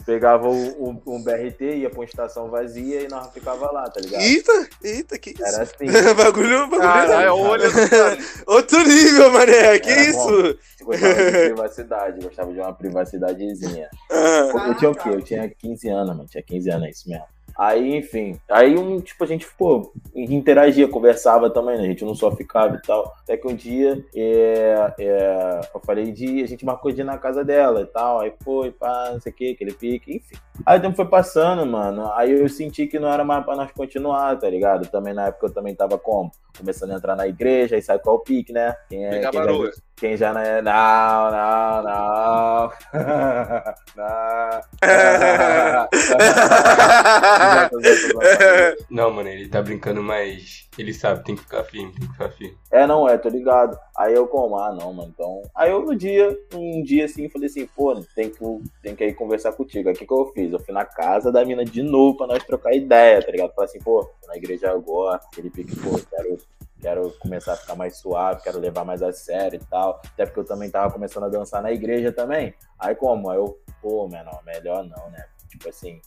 pegava 0.07 0.49
o, 0.49 1.03
o, 1.05 1.15
um 1.15 1.23
BRT, 1.23 1.77
ia 1.77 1.91
pra 1.91 1.99
uma 1.99 2.05
estação 2.07 2.49
vazia 2.49 3.03
e 3.03 3.09
nós 3.09 3.31
ficava 3.31 3.71
lá, 3.71 3.83
tá 3.91 4.01
ligado? 4.01 4.23
Eita, 4.23 4.69
eita, 4.83 5.19
que 5.19 5.31
isso? 5.31 5.45
Era 5.45 5.65
assim. 5.65 5.85
bagulho, 6.17 6.67
bagulho. 6.69 6.81
Caralho, 6.81 7.37
olha. 7.37 7.69
Outro 8.49 8.83
nível, 8.85 9.31
mané. 9.31 9.79
Que 9.81 9.91
Era 9.91 10.03
isso? 10.03 10.19
bom. 10.19 10.87
Gostava 10.87 11.15
de 11.15 11.31
privacidade, 11.53 12.21
gostava 12.25 12.53
de 12.53 12.59
uma 12.59 12.73
privacidadezinha. 12.73 13.91
Ah, 14.11 14.69
eu 14.69 14.75
tinha 14.75 14.91
o 14.91 14.95
quê? 14.95 15.09
Eu 15.11 15.23
tinha 15.23 15.47
15 15.51 15.89
anos, 15.91 16.17
mano. 16.17 16.29
Tinha 16.29 16.43
15 16.43 16.71
anos, 16.71 16.87
é 16.87 16.91
isso 16.91 17.09
mesmo. 17.09 17.27
Aí, 17.57 17.97
enfim. 17.97 18.39
Aí, 18.49 18.77
um, 18.77 19.01
tipo, 19.01 19.23
a 19.25 19.27
gente, 19.27 19.47
pô, 19.57 19.93
interagia, 20.15 20.89
conversava 20.89 21.51
também, 21.51 21.77
né? 21.77 21.85
A 21.85 21.87
gente 21.87 22.05
não 22.05 22.15
só 22.15 22.31
ficava 22.35 22.77
e 22.77 22.83
tal. 22.83 23.15
Até 23.23 23.37
que 23.37 23.47
um 23.47 23.55
dia, 23.55 24.05
é, 24.15 24.95
é, 24.99 25.61
eu 25.75 25.81
falei 25.81 26.11
de. 26.13 26.43
A 26.43 26.47
gente 26.47 26.65
marcou 26.65 26.91
de 26.91 27.01
ir 27.01 27.05
na 27.05 27.19
casa 27.19 27.45
dela 27.45 27.83
e 27.83 27.87
tal. 27.87 28.21
Aí 28.21 28.33
foi, 28.43 28.71
pá, 28.71 29.11
não 29.13 29.21
sei 29.21 29.33
o 29.33 29.35
que, 29.35 29.51
aquele 29.51 29.73
pique, 29.73 30.17
enfim. 30.17 30.37
Aí 30.65 30.79
o 30.79 30.83
tempo 30.83 30.97
foi 30.97 31.07
passando, 31.07 31.67
mano. 31.67 32.11
Aí 32.15 32.33
eu 32.33 32.49
senti 32.49 32.87
que 32.87 32.99
não 32.99 33.13
era 33.13 33.25
mais 33.25 33.45
pra 33.45 33.57
nós 33.57 33.71
continuar, 33.73 34.39
tá 34.39 34.49
ligado? 34.49 34.89
Também 34.89 35.13
na 35.15 35.27
época 35.27 35.47
eu 35.47 35.53
também 35.53 35.75
tava 35.75 35.99
como? 35.99 36.31
Começando 36.57 36.93
a 36.93 36.97
entrar 36.97 37.17
na 37.17 37.27
igreja, 37.27 37.77
aí 37.77 37.83
sabe 37.83 38.03
qual 38.03 38.17
é 38.17 38.19
o 38.19 38.23
pique, 38.23 38.53
né? 38.53 38.75
Quem, 38.89 39.05
é, 39.07 39.21
quem, 39.21 39.33
já, 39.33 39.73
quem 39.97 40.17
já 40.17 40.33
não 40.33 40.41
é. 40.41 40.63
Não, 40.63 41.31
não, 41.31 41.83
não. 41.83 42.73
não. 43.97 44.63
Não, 48.91 49.11
mano, 49.11 49.29
ele 49.29 49.49
tá 49.49 49.63
brincando, 49.63 50.03
mas 50.03 50.69
ele 50.79 50.93
sabe, 50.93 51.25
tem 51.25 51.37
que 51.37 51.43
ficar 51.43 51.65
firme, 51.65 51.93
tem 51.93 52.07
que 52.07 52.13
ficar 52.13 52.31
firme. 52.31 52.57
É, 52.71 52.87
não 52.87 53.09
é, 53.09 53.19
tô 53.19 53.29
ligado. 53.29 53.79
Aí 53.97 54.15
eu 54.15 54.27
como, 54.27 54.57
ah, 54.59 54.73
não, 54.73 54.93
mano, 54.93 55.11
então. 55.13 55.43
Aí 55.55 55.71
eu 55.71 55.83
no 55.83 55.95
dia, 55.95 56.37
um 56.55 56.83
dia 56.83 57.05
assim, 57.05 57.29
falei 57.29 57.47
assim, 57.47 57.67
pô, 57.67 57.95
tem 58.15 58.31
que, 58.31 58.39
tem 58.83 58.97
que 58.97 59.05
ir 59.05 59.15
conversar 59.15 59.53
contigo. 59.53 59.89
Aí 59.89 59.95
o 59.95 59.99
que, 59.99 60.07
que 60.07 60.13
eu 60.13 60.33
fiz? 60.35 60.52
Eu 60.55 60.61
fui 60.61 60.75
na 60.75 60.85
casa 60.85 61.31
da 61.31 61.45
mina 61.45 61.65
de 61.65 61.83
novo 61.83 62.17
pra 62.17 62.27
nós 62.27 62.45
trocar 62.45 62.75
ideia, 62.75 63.23
tá 63.23 63.31
ligado? 63.31 63.53
Falei 63.55 63.71
assim, 63.71 63.81
pô, 63.81 64.09
na 64.27 64.37
igreja 64.37 64.71
agora, 64.71 65.21
pique, 65.35 65.77
pô, 65.77 65.99
quero, 66.11 66.39
quero 66.81 67.11
começar 67.19 67.55
a 67.55 67.57
ficar 67.57 67.75
mais 67.75 67.97
suave, 67.97 68.43
quero 68.43 68.59
levar 68.59 68.85
mais 68.85 69.03
a 69.03 69.13
sério 69.13 69.61
e 69.61 69.65
tal. 69.67 70.01
Até 70.05 70.27
porque 70.27 70.41
eu 70.41 70.45
também 70.45 70.71
tava 70.71 70.93
começando 70.93 71.25
a 71.25 71.29
dançar 71.29 71.63
na 71.63 71.73
igreja 71.73 72.13
também. 72.13 72.55
Aí 72.79 72.95
como? 72.95 73.31
Aí 73.31 73.39
eu, 73.39 73.59
pô, 73.81 74.09
menor, 74.09 74.43
melhor 74.45 74.85
não, 74.85 75.11
né? 75.11 75.27
Tipo 75.49 75.69
assim, 75.69 76.01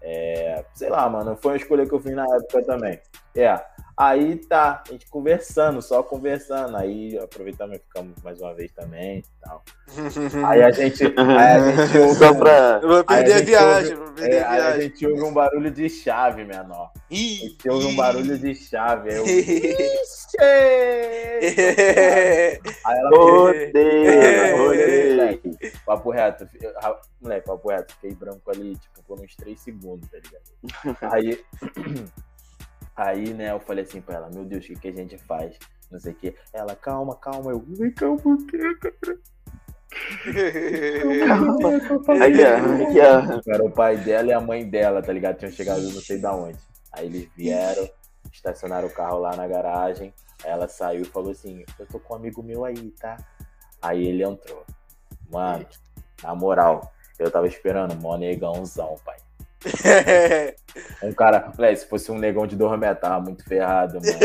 é, 0.00 0.64
sei 0.74 0.88
lá, 0.88 1.08
mano, 1.08 1.36
foi 1.36 1.52
uma 1.52 1.56
escolha 1.56 1.86
que 1.86 1.94
eu 1.94 2.00
fiz 2.00 2.12
na 2.14 2.24
época 2.24 2.62
também. 2.64 3.00
É. 3.40 3.78
Aí 4.00 4.36
tá, 4.36 4.84
a 4.88 4.92
gente 4.92 5.08
conversando, 5.10 5.82
só 5.82 6.04
conversando. 6.04 6.76
Aí 6.76 7.18
aproveitamos 7.18 7.76
e 7.76 7.80
ficamos 7.80 8.14
mais 8.22 8.40
uma 8.40 8.54
vez 8.54 8.70
também 8.70 9.18
e 9.18 9.24
tal. 9.42 9.64
Aí 10.46 10.62
a 10.62 10.70
gente. 10.70 11.02
Aí 11.04 11.12
a 11.56 11.70
gente 11.72 11.98
ouve, 11.98 12.14
Só 12.14 12.32
pra. 12.32 12.78
Eu 12.80 12.88
vou 12.88 12.96
aí 12.98 13.04
perder 13.04 13.32
a 13.32 13.38
gente 13.38 13.46
viagem, 13.46 13.92
ouve- 13.94 14.04
vou 14.04 14.14
perder 14.14 14.36
é, 14.36 14.42
a 14.42 14.50
aí 14.50 14.60
a 14.60 14.62
viagem. 14.66 14.82
gente 14.82 15.06
ouve 15.08 15.22
um 15.24 15.32
barulho 15.32 15.70
de 15.72 15.88
chave, 15.90 16.44
menor. 16.44 16.92
A 17.10 17.14
gente 17.14 17.68
ouve 17.68 17.86
um 17.86 17.96
barulho 17.96 18.38
de 18.38 18.54
chave. 18.54 19.10
Aí 19.10 19.16
eu. 19.16 19.24
É. 19.26 19.28
Ixi! 20.02 20.38
Aí 22.84 22.98
ela 22.98 23.10
rodeio. 23.16 24.58
Moleque, 24.58 25.50
papo 25.84 26.10
reto. 26.10 26.48
eu- 26.60 26.72
Moleque, 27.20 27.46
papo 27.46 27.68
reto. 27.68 27.94
Fiquei 27.94 28.14
branco 28.14 28.48
ali, 28.50 28.76
tipo, 28.76 29.02
por 29.02 29.20
uns 29.20 29.34
3 29.34 29.58
segundos, 29.60 30.08
tá 30.08 30.18
ligado? 30.18 30.98
Aí. 31.12 31.40
Aí, 32.98 33.32
né, 33.32 33.52
eu 33.52 33.60
falei 33.60 33.84
assim 33.84 34.00
pra 34.00 34.16
ela, 34.16 34.28
meu 34.28 34.44
Deus, 34.44 34.64
o 34.64 34.66
que, 34.66 34.74
que 34.74 34.88
a 34.88 34.92
gente 34.92 35.16
faz? 35.18 35.56
Não 35.88 36.00
sei 36.00 36.12
o 36.12 36.16
que. 36.16 36.34
Ela, 36.52 36.74
calma, 36.74 37.14
calma. 37.16 37.52
Eu, 37.52 37.64
"Ai, 37.80 37.90
calma 37.92 38.20
o 38.24 38.46
quê, 38.46 38.58
cara? 38.80 39.18
Aqui, 42.24 42.42
ó. 42.44 42.88
Aqui, 42.88 43.00
ó. 43.00 43.52
Era 43.54 43.64
o 43.64 43.70
pai 43.70 43.96
dela 43.98 44.28
e 44.28 44.32
a 44.32 44.40
mãe 44.40 44.68
dela, 44.68 45.00
tá 45.00 45.12
ligado? 45.12 45.38
Tinham 45.38 45.52
chegado 45.52 45.80
não 45.82 46.00
sei 46.00 46.18
da 46.18 46.34
onde. 46.34 46.58
Aí 46.92 47.06
eles 47.06 47.28
vieram, 47.36 47.88
estacionaram 48.32 48.88
o 48.88 48.92
carro 48.92 49.18
lá 49.20 49.34
na 49.36 49.46
garagem. 49.46 50.12
Aí 50.44 50.50
ela 50.50 50.66
saiu 50.68 51.02
e 51.02 51.06
falou 51.06 51.30
assim: 51.30 51.64
Eu 51.78 51.86
tô 51.86 52.00
com 52.00 52.14
um 52.14 52.16
amigo 52.16 52.42
meu 52.42 52.64
aí, 52.64 52.90
tá? 53.00 53.16
Aí 53.80 54.06
ele 54.06 54.24
entrou. 54.24 54.64
Mano, 55.30 55.66
na 56.22 56.34
moral, 56.34 56.92
eu 57.18 57.30
tava 57.30 57.46
esperando 57.46 57.94
mó 57.94 58.16
negãozão, 58.16 58.96
pai. 59.04 59.16
Um 61.02 61.12
cara, 61.12 61.52
moleque, 61.56 61.80
se 61.80 61.86
fosse 61.86 62.10
um 62.12 62.18
negão 62.18 62.46
de 62.46 62.56
dois 62.56 62.78
metros, 62.78 63.00
tava 63.00 63.20
muito 63.20 63.44
ferrado, 63.44 63.94
mano. 63.94 64.18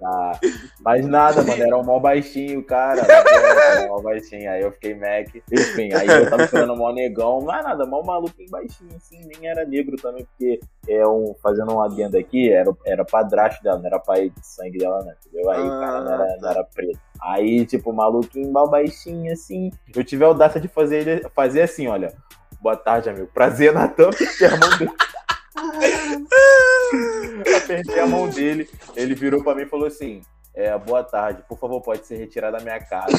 Nossa. 0.00 0.40
Mas 0.80 1.06
nada, 1.06 1.42
mano, 1.42 1.62
era 1.62 1.78
um 1.78 1.84
mó 1.84 1.98
baixinho, 1.98 2.62
cara. 2.64 3.00
Era 3.00 3.86
um 3.86 3.88
mó 3.88 4.00
baixinho. 4.02 4.50
Aí 4.50 4.62
eu 4.62 4.72
fiquei 4.72 4.94
Mac. 4.94 5.34
Enfim, 5.50 5.92
aí 5.94 6.06
eu 6.06 6.28
tava 6.28 6.44
esperando 6.44 6.72
um 6.72 6.76
mó 6.76 6.92
negão. 6.92 7.40
Mas 7.42 7.64
nada, 7.64 7.86
mó 7.86 8.02
maluquinho 8.02 8.50
baixinho, 8.50 8.94
assim. 8.96 9.20
Nem 9.26 9.48
era 9.48 9.64
negro 9.64 9.96
também, 9.96 10.24
porque 10.24 10.60
é 10.88 11.06
um, 11.06 11.34
fazendo 11.42 11.72
um 11.72 11.80
adendo 11.80 12.18
aqui, 12.18 12.52
era, 12.52 12.70
era 12.86 13.04
padrasto 13.04 13.62
dela, 13.62 13.78
não 13.78 13.86
era 13.86 13.98
pai 13.98 14.30
de 14.30 14.46
sangue 14.46 14.78
dela, 14.78 15.02
não, 15.04 15.12
entendeu? 15.12 15.50
Aí 15.50 15.62
o 15.62 15.80
cara 15.80 16.00
não 16.00 16.12
era, 16.12 16.36
não 16.40 16.50
era 16.50 16.64
preto. 16.64 17.00
Aí, 17.20 17.64
tipo, 17.66 17.92
maluquinho, 17.92 18.52
mal 18.52 18.68
baixinho, 18.68 19.32
assim. 19.32 19.70
Eu 19.94 20.04
tive 20.04 20.24
a 20.24 20.28
audácia 20.28 20.60
de 20.60 20.68
fazer 20.68 21.08
ele 21.08 21.28
fazer 21.34 21.62
assim, 21.62 21.86
olha. 21.86 22.12
Boa 22.62 22.76
tarde, 22.76 23.10
amigo. 23.10 23.26
Prazer, 23.34 23.72
Natan. 23.72 24.10
Apertei 24.10 24.46
a 24.46 24.56
mão 24.56 24.70
dele. 24.78 24.92
Apertei 27.56 27.98
a 27.98 28.06
mão 28.06 28.28
dele. 28.28 28.70
Ele 28.94 29.16
virou 29.16 29.42
pra 29.42 29.52
mim 29.56 29.62
e 29.62 29.68
falou 29.68 29.88
assim: 29.88 30.22
é, 30.54 30.78
Boa 30.78 31.02
tarde, 31.02 31.42
por 31.48 31.58
favor, 31.58 31.80
pode 31.80 32.06
ser 32.06 32.18
retirado 32.18 32.56
da 32.56 32.62
minha 32.62 32.78
casa. 32.78 33.18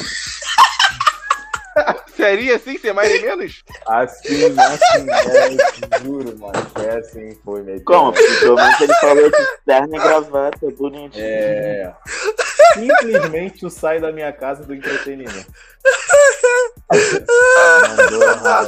Seria 2.16 2.56
assim, 2.56 2.78
ser 2.78 2.94
mais 2.94 3.10
nem 3.10 3.22
menos? 3.22 3.62
Assim, 3.86 4.44
assim, 4.58 5.10
é, 5.10 5.98
juro, 6.02 6.38
mano. 6.38 6.54
Foi 6.72 6.88
assim, 6.88 7.38
foi 7.44 7.62
mesmo. 7.62 7.84
Como? 7.84 8.12
Pelo 8.12 8.54
menos 8.54 8.80
ele 8.80 8.94
falou 8.94 9.30
de 9.30 9.46
terno 9.66 9.94
e 9.94 9.98
gravata, 9.98 10.70
bonitinho. 10.70 11.22
É. 11.22 11.92
Simplesmente 12.74 13.66
o 13.66 13.70
sai 13.70 14.00
da 14.00 14.10
minha 14.10 14.32
casa 14.32 14.64
do 14.64 14.74
entretenimento. 14.74 15.52
Mandou. 17.96 18.63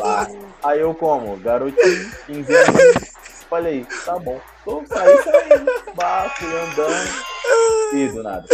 Aí 0.67 0.81
eu 0.81 0.93
como? 0.93 1.37
Garotinho, 1.37 2.11
15 2.27 2.57
anos. 2.57 3.13
Falei, 3.49 3.87
tá 4.05 4.19
bom. 4.19 4.41
Tô 4.65 4.85
saí 4.85 5.17
saindo. 5.23 5.71
Fui 6.37 6.59
andando. 6.59 7.95
E 7.95 8.09
do 8.09 8.23
nada. 8.25 8.45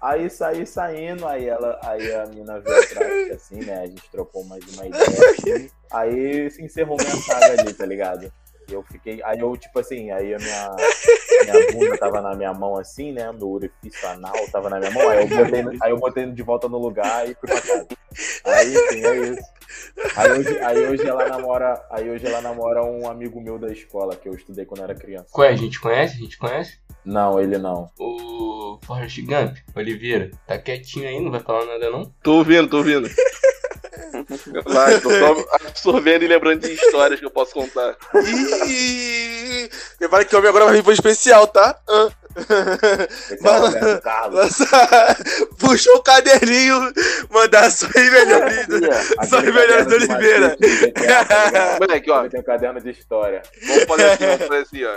Aí 0.00 0.30
saí 0.30 0.64
saindo, 0.64 1.26
aí 1.26 1.48
ela, 1.48 1.80
aí 1.82 2.14
a 2.14 2.26
mina 2.26 2.60
veio 2.60 2.80
atrás, 2.80 3.30
assim, 3.32 3.56
né? 3.56 3.80
A 3.80 3.86
gente 3.86 4.08
trocou 4.12 4.44
mais 4.44 4.62
uma 4.74 4.86
ideia 4.86 5.02
assim. 5.02 5.70
Aí 5.90 6.50
se 6.50 6.62
encerrou 6.62 6.96
minha 6.96 7.16
saga 7.16 7.60
ali, 7.60 7.72
tá 7.72 7.86
ligado? 7.86 8.32
Eu 8.70 8.82
fiquei. 8.84 9.20
Aí 9.24 9.40
eu, 9.40 9.56
tipo 9.56 9.78
assim, 9.80 10.12
aí 10.12 10.32
a 10.32 10.38
minha, 10.38 10.76
minha 11.42 11.72
bunda 11.72 11.98
tava 11.98 12.20
na 12.20 12.34
minha 12.36 12.52
mão 12.52 12.76
assim, 12.76 13.12
né? 13.12 13.32
Meu 13.32 13.50
orifício 13.50 14.08
anal 14.08 14.34
tava 14.52 14.70
na 14.70 14.78
minha 14.78 14.90
mão. 14.92 15.08
Aí 15.08 15.22
eu 15.22 15.28
botei, 15.28 15.78
aí 15.82 15.90
eu 15.90 15.98
botei 15.98 16.26
de 16.30 16.42
volta 16.42 16.68
no 16.68 16.78
lugar 16.78 17.28
e 17.28 17.34
fui 17.34 17.48
pra 17.48 17.60
casa. 17.60 17.88
Aí, 18.44 18.74
enfim, 18.74 19.04
é 19.04 19.16
isso. 19.16 19.53
Aí 20.16 20.30
hoje, 20.32 20.58
aí 20.58 20.86
hoje 20.86 21.06
ela 21.06 21.28
namora. 21.28 21.84
Aí 21.90 22.10
hoje 22.10 22.26
ela 22.26 22.40
namora 22.40 22.84
um 22.84 23.08
amigo 23.08 23.40
meu 23.40 23.58
da 23.58 23.72
escola 23.72 24.16
que 24.16 24.28
eu 24.28 24.34
estudei 24.34 24.64
quando 24.64 24.82
era 24.82 24.94
criança. 24.94 25.26
Qual 25.30 25.46
é? 25.46 25.50
A 25.50 25.56
gente 25.56 25.80
conhece? 25.80 26.16
A 26.16 26.20
gente 26.20 26.38
conhece? 26.38 26.78
Não, 27.04 27.40
ele 27.40 27.58
não. 27.58 27.90
O 27.98 28.78
Forrest 28.84 29.20
Gump, 29.20 29.56
Oliveira, 29.74 30.30
tá 30.46 30.58
quietinho 30.58 31.08
aí, 31.08 31.20
não 31.20 31.30
vai 31.30 31.40
falar 31.40 31.66
nada 31.66 31.90
não? 31.90 32.12
Tô 32.22 32.38
ouvindo, 32.38 32.68
tô 32.68 32.78
ouvindo. 32.78 33.08
Vai, 34.64 35.00
tô 35.00 35.10
só 35.10 35.44
absorvendo 35.66 36.22
e 36.22 36.28
lembrando 36.28 36.60
de 36.60 36.72
histórias 36.72 37.18
que 37.18 37.26
eu 37.26 37.30
posso 37.30 37.52
contar. 37.52 37.96
Ih, 38.14 39.68
Prepara 39.98 40.24
que 40.24 40.34
o 40.34 40.38
homem 40.38 40.48
agora 40.48 40.66
vai 40.66 40.74
vir 40.74 40.82
pro 40.82 40.92
especial, 40.92 41.46
tá? 41.46 41.78
Ah. 41.88 42.08
É 42.36 43.36
Puxou 45.58 45.96
o 45.96 46.02
caderninho, 46.02 46.92
aí, 47.96 48.10
melhores. 48.10 48.66
Só 49.28 49.38
Aquele 49.38 49.50
os 49.50 49.54
melhores 49.54 49.86
do 49.86 49.94
Oliveira. 49.94 50.56
Moleque, 51.80 52.10
ó, 52.10 52.26
tem 52.28 52.40
um 52.40 52.42
caderno 52.42 52.80
de 52.80 52.90
história. 52.90 53.42
vamos 53.66 53.84
fazer 53.84 54.10
assim, 54.10 54.26
vamos 54.26 54.46
fazer 54.46 54.62
assim, 54.62 54.84
ó. 54.84 54.94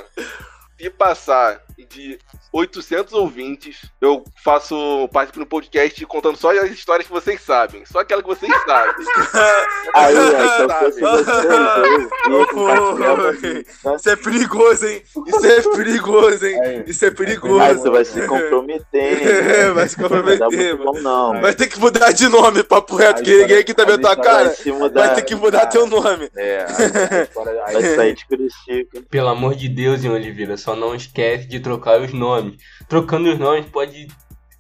Se 0.79 0.89
passar 0.89 1.61
de 1.85 2.17
800 2.51 3.13
ouvintes, 3.13 3.85
eu 4.01 4.23
faço 4.43 5.07
participo 5.13 5.39
no 5.39 5.45
podcast 5.45 6.03
contando 6.07 6.37
só 6.37 6.49
as 6.57 6.71
histórias 6.71 7.05
que 7.07 7.13
vocês 7.13 7.39
sabem. 7.41 7.85
Só 7.85 7.99
aquela 7.99 8.21
que 8.21 8.27
vocês 8.27 8.51
sabem. 8.65 8.95
Aí, 9.93 10.15
ó, 10.15 10.63
então 10.63 10.91
fosse 10.91 11.03
aí. 11.03 12.07
Pra 12.17 13.33
mim, 13.33 13.63
tá? 13.83 13.95
Isso 13.95 14.09
é 14.09 14.15
perigoso, 14.15 14.85
hein? 14.87 15.01
Isso 15.27 15.45
é 15.45 15.61
perigoso, 15.75 16.45
hein? 16.45 16.59
É, 16.61 16.83
Isso 16.87 17.05
é 17.05 17.07
Aí 17.09 17.15
perigoso. 17.15 17.79
você 17.79 17.89
vai 17.89 18.05
se 18.05 18.27
comprometer, 18.27 19.21
hein? 19.21 19.27
É, 19.57 19.71
vai 19.71 19.87
se 19.87 19.99
Não 19.99 20.09
comprometer, 20.09 20.75
bom, 20.77 20.99
não. 20.99 21.41
Vai 21.41 21.53
ter 21.53 21.67
que 21.67 21.79
mudar 21.79 22.11
de 22.11 22.27
nome, 22.27 22.63
papo 22.63 22.95
reto, 22.95 23.19
Aí 23.19 23.23
que 23.25 23.37
ninguém 23.41 23.57
aqui 23.59 23.73
tá 23.73 23.85
vendo 23.85 24.01
tua 24.01 24.11
aí 24.11 24.15
cara. 24.21 24.53
Vai 24.55 24.73
mudar. 24.73 25.05
Vai 25.07 25.15
ter 25.15 25.21
que 25.23 25.35
mudar 25.35 25.65
teu 25.67 25.85
nome. 25.87 26.29
É, 26.35 26.65
aí, 26.65 27.59
aí- 27.65 27.73
Vai 27.73 27.95
sair 27.95 28.13
de 28.15 28.25
Curicica. 28.27 29.01
Pelo 29.09 29.29
amor 29.29 29.55
de 29.55 29.69
Deus, 29.69 30.03
hein, 30.03 30.11
Oliveira, 30.11 30.57
só 30.57 30.75
não 30.75 30.93
esquece 30.95 31.47
de 31.47 31.59
trocar 31.67 31.99
os 32.01 32.13
nomes. 32.13 32.57
Trocando 32.87 33.29
os 33.31 33.37
nomes 33.37 33.65
pode, 33.67 34.07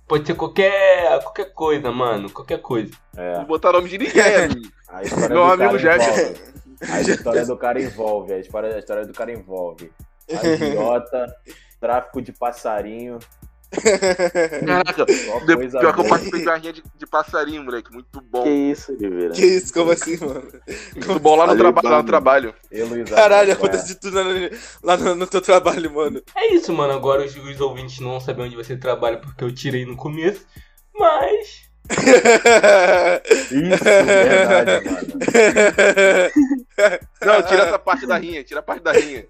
pode 0.07 0.27
ser 0.27 0.35
qualquer, 0.35 1.19
qualquer 1.23 1.53
coisa, 1.53 1.91
mano, 1.91 2.29
qualquer 2.29 2.61
coisa. 2.61 2.91
é. 3.15 3.37
Não 3.37 3.45
botar 3.45 3.71
nome 3.71 3.89
de 3.89 3.97
ninguém, 3.97 4.35
amigo. 4.35 4.69
A 4.89 5.03
história 5.03 5.29
Meu 5.29 5.45
do 5.45 5.51
amigo 5.51 5.79
cara 5.81 5.97
Jack. 5.97 6.05
envolve. 6.05 6.41
A 6.89 7.01
história 7.01 7.45
do 7.45 7.57
cara 7.57 7.81
envolve, 7.81 8.33
a 8.33 8.39
história, 8.39 8.75
a 8.75 8.79
história 8.79 9.05
do 9.05 9.13
cara 9.13 9.31
envolve 9.33 9.91
agiota, 10.31 11.25
tráfico 11.79 12.21
de 12.21 12.31
passarinho. 12.31 13.19
Caraca, 14.65 15.05
pior 15.05 15.93
que 15.93 15.99
eu 16.01 16.07
participei 16.07 16.39
de 16.41 16.47
uma 16.47 16.55
rinha 16.57 16.73
de, 16.73 16.83
de 16.97 17.05
passarinho, 17.05 17.63
moleque. 17.63 17.91
Muito 17.91 18.21
bom. 18.21 18.43
Que 18.43 18.49
isso, 18.49 18.93
Oliveira? 18.93 19.33
Que 19.33 19.45
isso, 19.45 19.73
como 19.73 19.91
assim, 19.91 20.17
mano? 20.17 20.43
Muito 20.95 21.19
bom 21.19 21.35
lá 21.35 21.47
no, 21.47 21.57
traba 21.57 21.81
lá 21.83 21.97
no 21.97 22.03
trabalho. 22.05 22.53
E 22.71 22.81
Luiz 22.83 23.09
Caralho, 23.09 23.51
acontece 23.53 23.87
de 23.87 23.95
tudo 23.95 24.15
lá 24.15 24.23
no, 24.23 24.49
lá 24.83 24.97
no- 24.97 25.15
no 25.15 25.27
teu 25.27 25.41
trabalho, 25.41 25.91
mano. 25.93 26.21
É 26.35 26.53
isso, 26.53 26.71
mano. 26.73 26.93
Agora 26.93 27.25
os, 27.25 27.35
os 27.35 27.59
ouvintes 27.61 27.99
não 27.99 28.11
vão 28.11 28.19
saber 28.21 28.43
onde 28.43 28.55
você 28.55 28.77
trabalha 28.77 29.17
porque 29.17 29.43
eu 29.43 29.53
tirei 29.53 29.85
no 29.85 29.97
começo. 29.97 30.45
Mas. 30.97 31.67
Isso, 33.51 33.83
verdade, 33.83 34.89
mano. 34.89 35.07
Não, 37.21 37.41
tira 37.43 37.63
essa 37.63 37.79
parte 37.79 38.05
da 38.05 38.17
rinha, 38.17 38.43
tira 38.43 38.59
a 38.59 38.63
parte 38.63 38.83
da 38.83 38.91
rinha. 38.91 39.25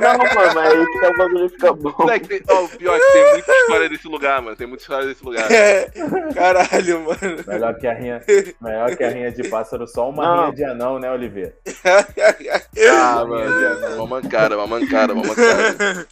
Não, 0.00 0.18
mano, 0.18 0.54
mas 0.54 0.56
aí 0.56 0.86
que 0.86 0.98
o 1.06 1.16
bagulho 1.16 1.48
fica 1.48 1.72
bom. 1.72 1.94
Moleque, 1.98 2.28
tem, 2.28 2.42
ó, 2.48 2.64
o 2.64 2.68
pior 2.68 2.96
é 2.96 3.00
que 3.00 3.12
tem 3.12 3.30
muita 3.32 3.52
história 3.52 3.88
desse 3.88 4.08
lugar, 4.08 4.42
mano. 4.42 4.56
Tem 4.56 4.66
muita 4.66 4.82
história 4.82 5.06
desse 5.06 5.24
lugar. 5.24 5.48
Caralho, 6.34 7.00
mano. 7.00 7.44
Melhor 7.46 7.74
que 7.74 7.86
a 7.86 7.94
rinha, 7.94 8.22
melhor 8.60 8.96
que 8.96 9.04
a 9.04 9.08
rinha 9.10 9.30
de 9.32 9.48
pássaro, 9.48 9.86
só 9.86 10.08
uma 10.10 10.22
Não. 10.24 10.42
rinha 10.44 10.54
de 10.54 10.64
anão, 10.64 10.98
né, 10.98 11.10
Oliveira? 11.10 11.54
Ah, 12.90 13.24
mano. 13.24 13.96
Uma 13.96 14.06
mancada, 14.20 14.56
uma 14.56 14.66
mancada, 14.66 15.12
uma 15.14 15.22
mancada. 15.24 16.06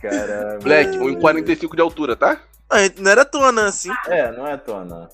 Caramba. 0.00 0.58
Moleque, 0.62 0.98
1,45 0.98 1.74
de 1.74 1.80
altura, 1.82 2.16
tá? 2.16 2.40
Ah, 2.70 2.78
Não 2.98 3.10
era 3.10 3.24
tua 3.24 3.48
anã 3.48 3.66
assim. 3.66 3.90
É, 4.08 4.30
não 4.32 4.46
é 4.46 4.56
tona. 4.56 5.08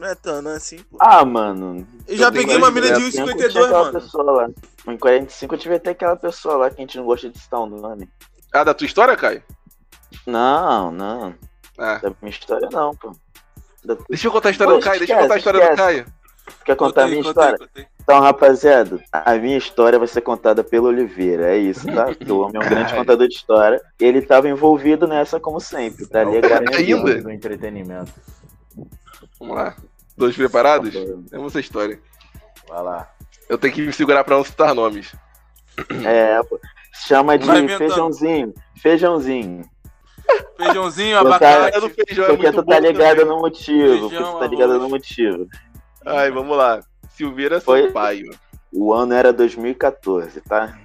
Não 0.00 0.08
é 0.08 0.14
tua 0.14 0.32
anã 0.36 0.56
assim, 0.56 0.78
pô. 0.78 0.96
Ah, 0.98 1.22
mano. 1.26 1.86
Eu 2.08 2.16
já 2.16 2.32
peguei 2.32 2.56
uma 2.56 2.70
mina 2.70 2.90
de 2.98 3.10
Tinha 3.10 3.26
1,52, 3.26 3.48
aquela 3.50 3.82
mano. 3.84 3.92
pessoa 4.00 4.32
lá. 4.32 4.48
Em 4.88 4.96
45 4.96 5.54
eu 5.54 5.58
tive 5.58 5.74
até 5.74 5.90
aquela 5.90 6.16
pessoa 6.16 6.56
lá 6.56 6.70
que 6.70 6.76
a 6.76 6.80
gente 6.80 6.96
não 6.96 7.04
gosta 7.04 7.28
de 7.28 7.38
citar 7.38 7.60
o 7.60 7.66
nome. 7.66 8.08
Ah, 8.50 8.64
da 8.64 8.72
tua 8.72 8.86
história, 8.86 9.14
Caio? 9.14 9.42
Não, 10.26 10.90
não. 10.90 11.34
Ah. 11.78 11.98
Da 11.98 12.10
minha 12.22 12.30
história 12.30 12.66
não, 12.72 12.96
pô. 12.96 13.12
Da... 13.84 13.94
Deixa 14.08 14.26
eu 14.26 14.32
contar 14.32 14.48
a 14.48 14.52
história 14.52 14.72
do 14.72 14.76
Poxa, 14.78 14.88
Caio, 14.88 14.98
deixa 15.00 15.12
eu 15.14 15.18
contar 15.20 15.34
a 15.34 15.36
história 15.36 15.60
do 15.60 15.64
esquece, 15.64 15.82
Caio. 15.82 16.06
Quer 16.64 16.76
contar 16.76 17.02
a 17.02 17.06
minha 17.06 17.16
Contei, 17.18 17.30
história? 17.30 17.58
contei, 17.58 17.84
contei. 17.84 17.86
Então, 18.02 18.20
rapaziada, 18.20 19.00
a 19.12 19.34
minha 19.34 19.58
história 19.58 19.98
vai 19.98 20.08
ser 20.08 20.20
contada 20.22 20.64
pelo 20.64 20.88
Oliveira, 20.88 21.54
é 21.54 21.58
isso, 21.58 21.86
tá? 21.92 22.06
Porque 22.16 22.32
o 22.32 22.40
homem 22.40 22.60
é 22.60 22.66
um 22.66 22.68
grande 22.68 22.94
contador 22.94 23.28
de 23.28 23.34
história. 23.34 23.80
Ele 24.00 24.22
tava 24.22 24.48
envolvido 24.48 25.06
nessa 25.06 25.38
como 25.38 25.60
sempre, 25.60 26.06
tá 26.06 26.22
ali 26.22 26.38
É. 26.38 26.76
Ainda? 26.76 27.22
do 27.22 27.30
entretenimento. 27.30 28.12
Vamos 29.38 29.56
lá. 29.56 29.76
Dois 30.16 30.36
preparados? 30.36 30.92
Vamos 31.30 31.52
essa 31.52 31.60
história. 31.60 32.00
Vai 32.68 32.82
lá. 32.82 33.10
Eu 33.48 33.58
tenho 33.58 33.74
que 33.74 33.82
me 33.86 33.92
segurar 33.92 34.22
pra 34.24 34.36
não 34.36 34.44
citar 34.44 34.74
nomes. 34.74 35.14
É. 36.04 36.38
Chama 37.06 37.38
de 37.38 37.46
feijãozinho. 37.76 38.52
Feijãozinho. 38.80 39.68
Feijãozinho, 40.56 41.18
abacate. 41.18 41.80
do 41.80 41.90
feijão 41.90 42.24
é 42.24 42.28
Porque 42.28 42.42
muito 42.44 42.62
tu 42.62 42.66
tá 42.66 42.74
bom 42.80 42.86
ligado 42.86 43.16
também. 43.16 43.26
no 43.34 43.40
motivo. 43.40 43.98
Porque 44.00 44.16
Feijão, 44.16 44.32
tu 44.34 44.38
tá 44.38 44.46
ligado 44.46 44.70
arroz. 44.70 44.82
no 44.82 44.88
motivo. 44.90 45.48
Ai, 46.06 46.30
vamos 46.30 46.56
lá. 46.56 46.80
Silveira 47.10 47.60
Foi- 47.60 47.86
Sampaio. 47.86 48.30
O 48.72 48.92
ano 48.92 49.14
era 49.14 49.32
2014, 49.32 50.40
tá? 50.42 50.78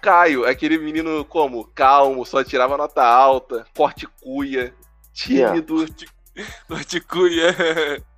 Caio, 0.00 0.46
aquele 0.46 0.78
menino 0.78 1.24
como? 1.24 1.64
Calmo, 1.74 2.24
só 2.24 2.42
tirava 2.42 2.76
nota 2.76 3.04
alta, 3.04 3.66
corte 3.76 4.08
cuia, 4.22 4.72
tímido. 5.12 5.84
Horticuia. 6.68 7.54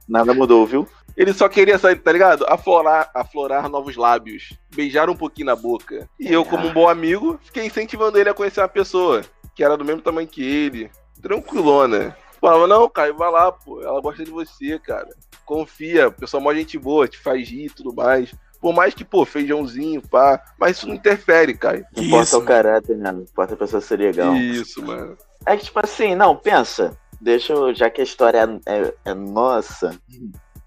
Nada 0.08 0.34
mudou, 0.34 0.66
viu? 0.66 0.88
Ele 1.16 1.32
só 1.32 1.48
queria 1.48 1.78
sair, 1.78 1.96
tá 1.96 2.12
ligado? 2.12 2.44
Aflorar, 2.48 3.10
aflorar 3.14 3.68
novos 3.68 3.96
lábios, 3.96 4.52
beijar 4.74 5.10
um 5.10 5.16
pouquinho 5.16 5.46
na 5.46 5.56
boca. 5.56 6.08
E 6.18 6.32
eu, 6.32 6.44
como 6.44 6.68
um 6.68 6.72
bom 6.72 6.88
amigo, 6.88 7.38
fiquei 7.42 7.66
incentivando 7.66 8.18
ele 8.18 8.30
a 8.30 8.34
conhecer 8.34 8.60
uma 8.60 8.68
pessoa 8.68 9.22
que 9.54 9.62
era 9.62 9.76
do 9.76 9.84
mesmo 9.84 10.02
tamanho 10.02 10.28
que 10.28 10.42
ele. 10.42 10.90
Tranquilona. 11.20 12.16
Falava, 12.40 12.66
não, 12.66 12.88
Caio, 12.88 13.16
vai 13.16 13.30
lá, 13.30 13.52
pô. 13.52 13.82
Ela 13.82 14.00
gosta 14.00 14.24
de 14.24 14.30
você, 14.30 14.78
cara. 14.78 15.08
Confia, 15.44 16.10
pessoa 16.10 16.42
mó 16.42 16.54
gente 16.54 16.78
boa, 16.78 17.06
te 17.06 17.18
faz 17.18 17.48
rir 17.48 17.66
e 17.66 17.70
tudo 17.70 17.94
mais. 17.94 18.34
Por 18.60 18.74
mais 18.74 18.94
que, 18.94 19.04
pô, 19.04 19.24
feijãozinho, 19.24 20.00
pá. 20.00 20.42
Mas 20.58 20.76
isso 20.76 20.86
não 20.86 20.94
interfere, 20.94 21.54
Caio. 21.54 21.84
Não 21.94 22.04
importa 22.04 22.24
Isso, 22.24 22.38
o 22.38 22.44
caráter, 22.44 22.96
né? 22.96 23.12
Não 23.12 23.22
importa 23.22 23.54
a 23.54 23.56
pessoa 23.56 23.80
ser 23.80 23.98
legal. 23.98 24.34
Isso, 24.36 24.82
mano. 24.82 25.16
É 25.46 25.56
que, 25.56 25.64
tipo 25.64 25.80
assim, 25.82 26.14
não, 26.14 26.36
pensa. 26.36 26.96
Deixa 27.20 27.52
eu, 27.52 27.74
já 27.74 27.90
que 27.90 28.00
a 28.00 28.04
história 28.04 28.60
é, 28.66 28.78
é- 28.80 28.94
é 29.06 29.14
nossa, 29.14 29.94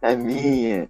é 0.01 0.15
minha, 0.15 0.89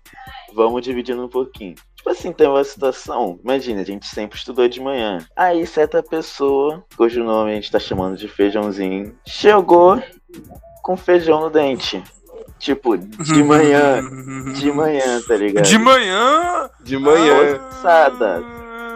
vamos 0.53 0.81
dividindo 0.81 1.23
um 1.23 1.29
pouquinho. 1.29 1.75
Tipo 1.95 2.09
assim, 2.09 2.33
tem 2.33 2.47
uma 2.47 2.63
situação, 2.63 3.39
imagina, 3.43 3.79
a 3.81 3.85
gente 3.85 4.05
sempre 4.05 4.37
estudou 4.37 4.67
de 4.67 4.81
manhã. 4.81 5.19
Aí 5.37 5.65
certa 5.65 6.03
pessoa, 6.03 6.83
cujo 6.97 7.23
nome 7.23 7.51
a 7.51 7.55
gente 7.55 7.71
tá 7.71 7.79
chamando 7.79 8.17
de 8.17 8.27
feijãozinho, 8.27 9.15
chegou 9.25 10.01
com 10.81 10.97
feijão 10.97 11.39
no 11.41 11.49
dente. 11.49 12.03
Tipo, 12.59 12.97
de 12.97 13.43
manhã, 13.43 14.01
de 14.53 14.71
manhã, 14.71 15.21
tá 15.27 15.35
ligado? 15.35 15.65
De 15.65 15.77
manhã. 15.77 16.69
De 16.81 16.97
manhã. 16.97 17.59
Ossada, 17.69 18.43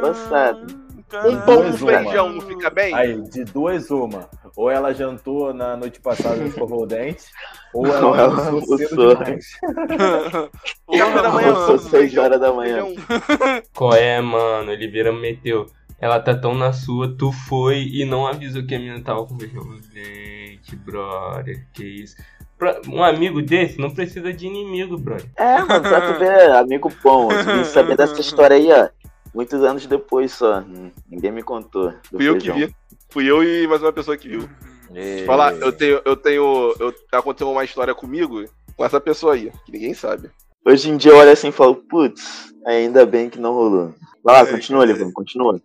ossada. 0.01 0.65
Um 1.13 1.39
pão 1.41 1.63
com 1.63 1.73
feijão 1.77 2.33
não 2.33 2.41
fica 2.41 2.69
bem? 2.69 2.93
Aí, 2.93 3.21
de 3.21 3.45
duas, 3.45 3.89
uma. 3.89 4.29
Ou 4.55 4.69
ela 4.69 4.93
jantou 4.93 5.53
na 5.53 5.77
noite 5.77 6.01
passada 6.01 6.37
e 6.43 6.47
escovou 6.47 6.83
o 6.83 6.85
dente, 6.85 7.25
ou 7.73 7.85
ela 7.85 8.05
Ou 8.07 8.15
ela 8.15 8.45
almoçou 8.47 8.77
cedo 8.77 9.15
demais. 9.15 9.45
Café 10.97 11.21
da 11.21 11.29
manhã, 11.29 11.53
mano. 11.53 12.21
horas 12.21 12.39
da 12.39 12.53
manhã. 12.53 12.85
Qual 13.73 13.93
é, 13.93 14.19
mano? 14.19 14.71
Oliveira 14.71 15.13
meteu. 15.13 15.67
Ela 15.99 16.19
tá 16.19 16.35
tão 16.35 16.53
na 16.53 16.73
sua, 16.73 17.15
tu 17.17 17.31
foi 17.31 17.87
e 17.91 18.05
não 18.05 18.27
avisou 18.27 18.65
que 18.65 18.75
a 18.75 18.79
menina 18.79 19.01
tava 19.01 19.25
com 19.25 19.37
feijão 19.39 19.63
no 19.63 19.79
dente, 19.79 20.75
brother. 20.75 21.65
Que 21.73 21.83
isso. 21.83 22.15
Pra- 22.57 22.81
um 22.87 23.03
amigo 23.03 23.41
desse 23.41 23.79
não 23.79 23.91
precisa 23.91 24.33
de 24.33 24.47
inimigo, 24.47 24.97
brother. 24.97 25.29
É, 25.37 25.59
mano, 25.61 25.81
pra 25.81 26.01
tu 26.01 26.19
ver, 26.19 26.51
amigo 26.51 26.91
bom. 27.03 27.31
Eu 27.31 27.65
saber 27.65 27.95
dessa 27.95 28.19
história 28.19 28.55
aí, 28.57 28.71
ó. 28.71 28.89
Muitos 29.37 29.63
anos 29.63 29.85
depois 29.85 30.31
só. 30.31 30.61
Hum, 30.61 30.89
Ninguém 31.07 31.31
me 31.31 31.43
contou. 31.43 31.93
Fui 32.09 32.27
eu 32.27 32.33
que 32.33 32.49
feijão. 32.49 32.55
vi. 32.55 32.75
Fui 33.07 33.29
eu 33.29 33.43
e 33.43 33.67
mais 33.67 33.83
uma 33.83 33.93
pessoa 33.93 34.17
que 34.17 34.27
viu. 34.27 34.49
E- 34.95 35.25
Falar, 35.27 35.53
eu 35.53 35.71
tenho, 35.71 36.01
eu 36.03 36.15
tenho. 36.15 36.73
Eu, 36.79 36.91
aconteceu 37.11 37.51
uma 37.51 37.63
história 37.63 37.93
comigo 37.93 38.43
com 38.75 38.83
essa 38.83 38.99
pessoa 38.99 39.35
aí, 39.35 39.51
que 39.63 39.71
ninguém 39.71 39.93
sabe. 39.93 40.31
Hoje 40.65 40.89
em 40.89 40.97
dia 40.97 41.11
eu 41.11 41.17
olho 41.17 41.29
assim 41.29 41.49
e 41.49 41.51
falo, 41.51 41.75
putz, 41.75 42.51
ainda 42.65 43.05
bem 43.05 43.29
que 43.29 43.39
não 43.39 43.53
rolou. 43.53 43.93
Vai 44.23 44.41
lá, 44.41 44.49
continua, 44.49 44.83
Livão, 44.83 45.11
continua. 45.11 45.61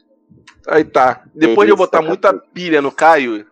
Aí 0.69 0.85
tá. 0.85 1.25
Depois 1.35 1.67
de 1.67 1.73
eu 1.73 1.77
botar 1.77 2.03
tá 2.03 2.07
muita 2.07 2.35
pilha 2.35 2.83
no 2.83 2.93
Caio, 2.93 3.47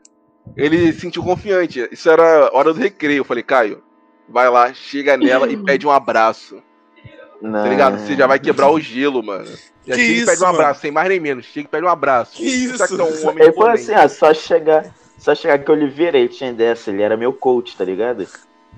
ele 0.54 0.92
se 0.92 1.00
sentiu 1.00 1.22
confiante. 1.22 1.88
Isso 1.90 2.10
era 2.10 2.50
hora 2.52 2.74
do 2.74 2.78
recreio. 2.78 3.20
Eu 3.20 3.24
falei, 3.24 3.42
Caio, 3.42 3.82
vai 4.28 4.50
lá, 4.50 4.70
chega 4.74 5.16
nela 5.16 5.50
e 5.50 5.56
pede 5.56 5.86
um 5.86 5.90
abraço. 5.90 6.62
Não. 7.40 7.62
Tá 7.62 7.68
ligado? 7.68 7.98
Você 7.98 8.14
já 8.16 8.26
vai 8.26 8.38
quebrar 8.38 8.70
o 8.70 8.78
gelo, 8.80 9.22
mano. 9.22 9.46
Já 9.86 9.94
Que 9.94 10.00
chega 10.00 10.02
e 10.02 10.16
isso, 10.18 10.26
pede 10.26 10.42
um 10.42 10.46
mano? 10.46 10.58
abraço, 10.58 10.80
sem 10.80 10.90
mais 10.90 11.08
nem 11.08 11.20
menos. 11.20 11.46
Chega 11.46 11.66
e 11.66 11.70
pede 11.70 11.84
um 11.84 11.88
abraço. 11.88 12.36
Que 12.36 12.44
isso? 12.44 12.76
Será 12.76 12.88
que 12.88 12.94
é 13.00 13.04
um 13.04 13.28
homem 13.28 13.44
Ele 13.44 13.52
falou 13.52 13.70
assim, 13.70 13.94
ó, 13.94 14.08
só 14.08 14.34
chegar, 14.34 14.94
só 15.18 15.34
chegar 15.34 15.58
que 15.58 15.70
o 15.70 15.74
Oliveira, 15.74 16.18
ele 16.18 16.28
tinha 16.28 16.52
dessa, 16.52 16.90
ele 16.90 17.02
era 17.02 17.16
meu 17.16 17.32
coach, 17.32 17.76
tá 17.76 17.84
ligado? 17.84 18.26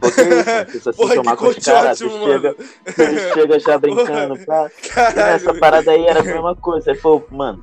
Porque 0.00 0.20
isso, 0.20 0.46
mano, 0.46 0.64
precisa 0.64 0.92
se 0.92 0.98
Porra, 0.98 1.14
tomar 1.14 1.36
com 1.36 1.46
os 1.48 1.56
caras, 1.58 1.98
tu 1.98 2.06
ótimo, 2.06 2.24
chega, 2.26 2.54
tu 2.54 3.34
chega 3.34 3.58
já 3.60 3.78
brincando, 3.78 4.38
pá. 4.46 4.70
E 4.82 4.88
Caralho. 4.88 5.60
parada 5.60 5.90
aí 5.90 6.06
era 6.06 6.20
a 6.20 6.24
mesma 6.24 6.56
coisa. 6.56 6.90
Ele 6.90 6.98
falou, 7.00 7.26
mano, 7.30 7.62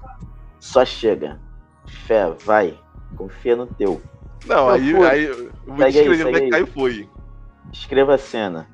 só 0.60 0.86
chega. 0.86 1.40
Fé, 2.06 2.32
vai. 2.46 2.78
Confia 3.16 3.56
no 3.56 3.66
teu. 3.68 4.02
Não, 4.46 4.68
Eu 4.68 4.70
aí, 4.70 4.92
fui. 4.94 5.08
aí 5.08 5.24
eu 5.26 5.52
vou 5.66 5.78
Segue 5.78 6.00
aí, 6.00 6.08
descrever 6.08 6.24
como 6.26 6.38
é 6.38 6.42
aí. 6.42 6.50
Caio 6.50 6.68
foi. 6.68 7.10
Escreva 7.74 8.16
a 8.16 8.18
cena. 8.18 8.68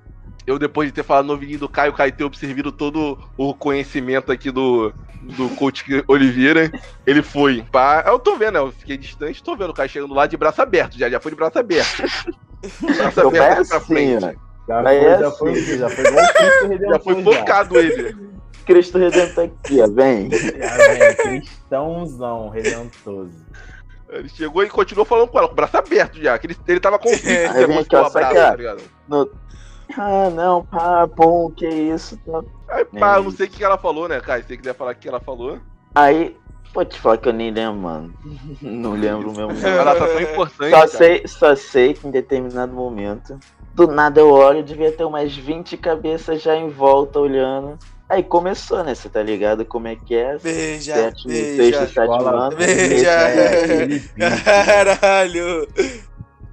Eu, 0.45 0.59
depois 0.59 0.87
de 0.89 0.93
ter 0.93 1.03
falado 1.03 1.25
no 1.25 1.33
ouvidinho 1.33 1.59
do 1.59 1.69
Caio, 1.69 1.93
Caio 1.93 2.11
ter 2.11 2.23
observado 2.23 2.71
todo 2.71 3.17
o 3.35 3.53
conhecimento 3.53 4.31
aqui 4.31 4.51
do, 4.51 4.93
do 5.21 5.49
coach 5.55 5.83
Oliveira, 6.07 6.71
ele 7.05 7.21
foi. 7.23 7.63
Pá, 7.71 8.03
eu 8.05 8.19
tô 8.19 8.35
vendo, 8.37 8.53
né? 8.53 8.59
Eu 8.59 8.71
fiquei 8.71 8.95
distante, 8.97 9.41
tô 9.43 9.55
vendo 9.55 9.71
o 9.71 9.73
Caio 9.73 9.89
chegando 9.89 10.13
lá 10.13 10.27
de 10.27 10.37
braço 10.37 10.61
aberto, 10.61 10.97
já, 10.99 11.09
já 11.09 11.19
foi 11.19 11.31
de 11.31 11.37
braço 11.37 11.57
aberto. 11.57 12.03
braço 12.81 13.19
é 13.21 13.23
aberto 13.25 13.67
pra 13.67 13.77
assim, 13.77 13.85
frente. 13.85 14.23
ó. 14.25 14.45
Já 14.67 14.81
foi, 14.83 14.95
é 14.95 15.19
já 15.19 15.27
assim. 15.27 15.37
foi, 15.37 15.77
já 15.77 15.89
foi 15.89 16.03
Cristo 16.05 16.67
Redentor. 16.67 16.93
Já 16.93 16.99
foi 16.99 17.23
focado 17.23 17.77
ele. 17.79 18.17
Cristo 18.65 18.97
Redentor 18.97 19.43
aqui, 19.43 19.81
ó, 19.81 19.87
vem. 19.87 20.29
Já, 20.33 20.77
velho, 20.77 21.17
cristãozão, 21.17 22.49
redentoso. 22.49 23.31
Ele 24.09 24.29
chegou 24.29 24.63
e 24.63 24.69
continuou 24.69 25.05
falando 25.05 25.27
com 25.27 25.37
ela, 25.37 25.47
com 25.47 25.53
o 25.53 25.55
braço 25.55 25.77
aberto 25.77 26.19
já. 26.21 26.37
Que 26.37 26.47
ele, 26.47 26.57
ele 26.67 26.79
tava 26.79 26.97
o 26.97 26.99
aqui, 27.79 27.95
ó, 27.95 27.99
abraço, 28.07 28.11
saca- 28.13 28.51
tá 28.51 28.55
ligado? 28.55 28.81
Ah, 29.97 30.29
não, 30.29 30.63
pá, 30.63 31.05
bom, 31.07 31.49
que 31.51 31.67
isso. 31.67 32.17
Tá. 32.25 32.41
Aí, 32.69 32.85
pá, 32.85 33.15
É 33.15 33.19
eu 33.19 33.23
não 33.23 33.31
sei 33.31 33.45
o 33.47 33.49
que 33.49 33.63
ela 33.63 33.77
falou, 33.77 34.07
né, 34.07 34.19
Caio? 34.19 34.41
Se 34.43 34.47
você 34.49 34.57
quiser 34.57 34.73
falar 34.75 34.91
o 34.91 34.95
que 34.95 35.07
ela 35.07 35.19
falou. 35.19 35.59
Aí, 35.93 36.35
Pô, 36.73 36.83
te 36.83 36.99
falar 36.99 37.17
que 37.17 37.29
eu 37.29 37.33
nem 37.33 37.51
lembro, 37.51 37.79
mano. 37.79 38.13
Não 38.61 38.91
lembro 38.95 39.31
mesmo. 39.31 39.65
Ela 39.65 39.95
tá 39.95 40.07
tão 40.07 40.19
importante. 40.19 40.71
Só 40.71 40.75
cara. 40.75 40.87
sei, 40.89 41.23
só 41.25 41.55
sei 41.55 41.93
que 41.93 42.05
em 42.05 42.11
determinado 42.11 42.73
momento, 42.73 43.39
do 43.73 43.87
nada 43.87 44.19
eu 44.19 44.29
olho, 44.29 44.61
devia 44.61 44.91
ter 44.91 45.05
umas 45.05 45.33
20 45.33 45.77
cabeças 45.77 46.41
já 46.41 46.53
em 46.57 46.67
volta 46.69 47.17
olhando. 47.17 47.77
Aí 48.09 48.21
começou, 48.21 48.83
né? 48.83 48.93
Você 48.93 49.07
tá 49.07 49.23
ligado 49.23 49.63
como 49.63 49.87
é 49.87 49.95
que 49.95 50.15
é? 50.15 50.37
Beija, 50.37 50.93
Sétimo, 50.95 51.31
sexto, 51.31 51.57
beija. 51.57 51.87
sétimo 51.87 52.17
Escola- 52.17 52.47
ano. 52.47 52.57
Beija. 52.57 53.09
é 53.09 53.87
Caralho. 54.43 55.67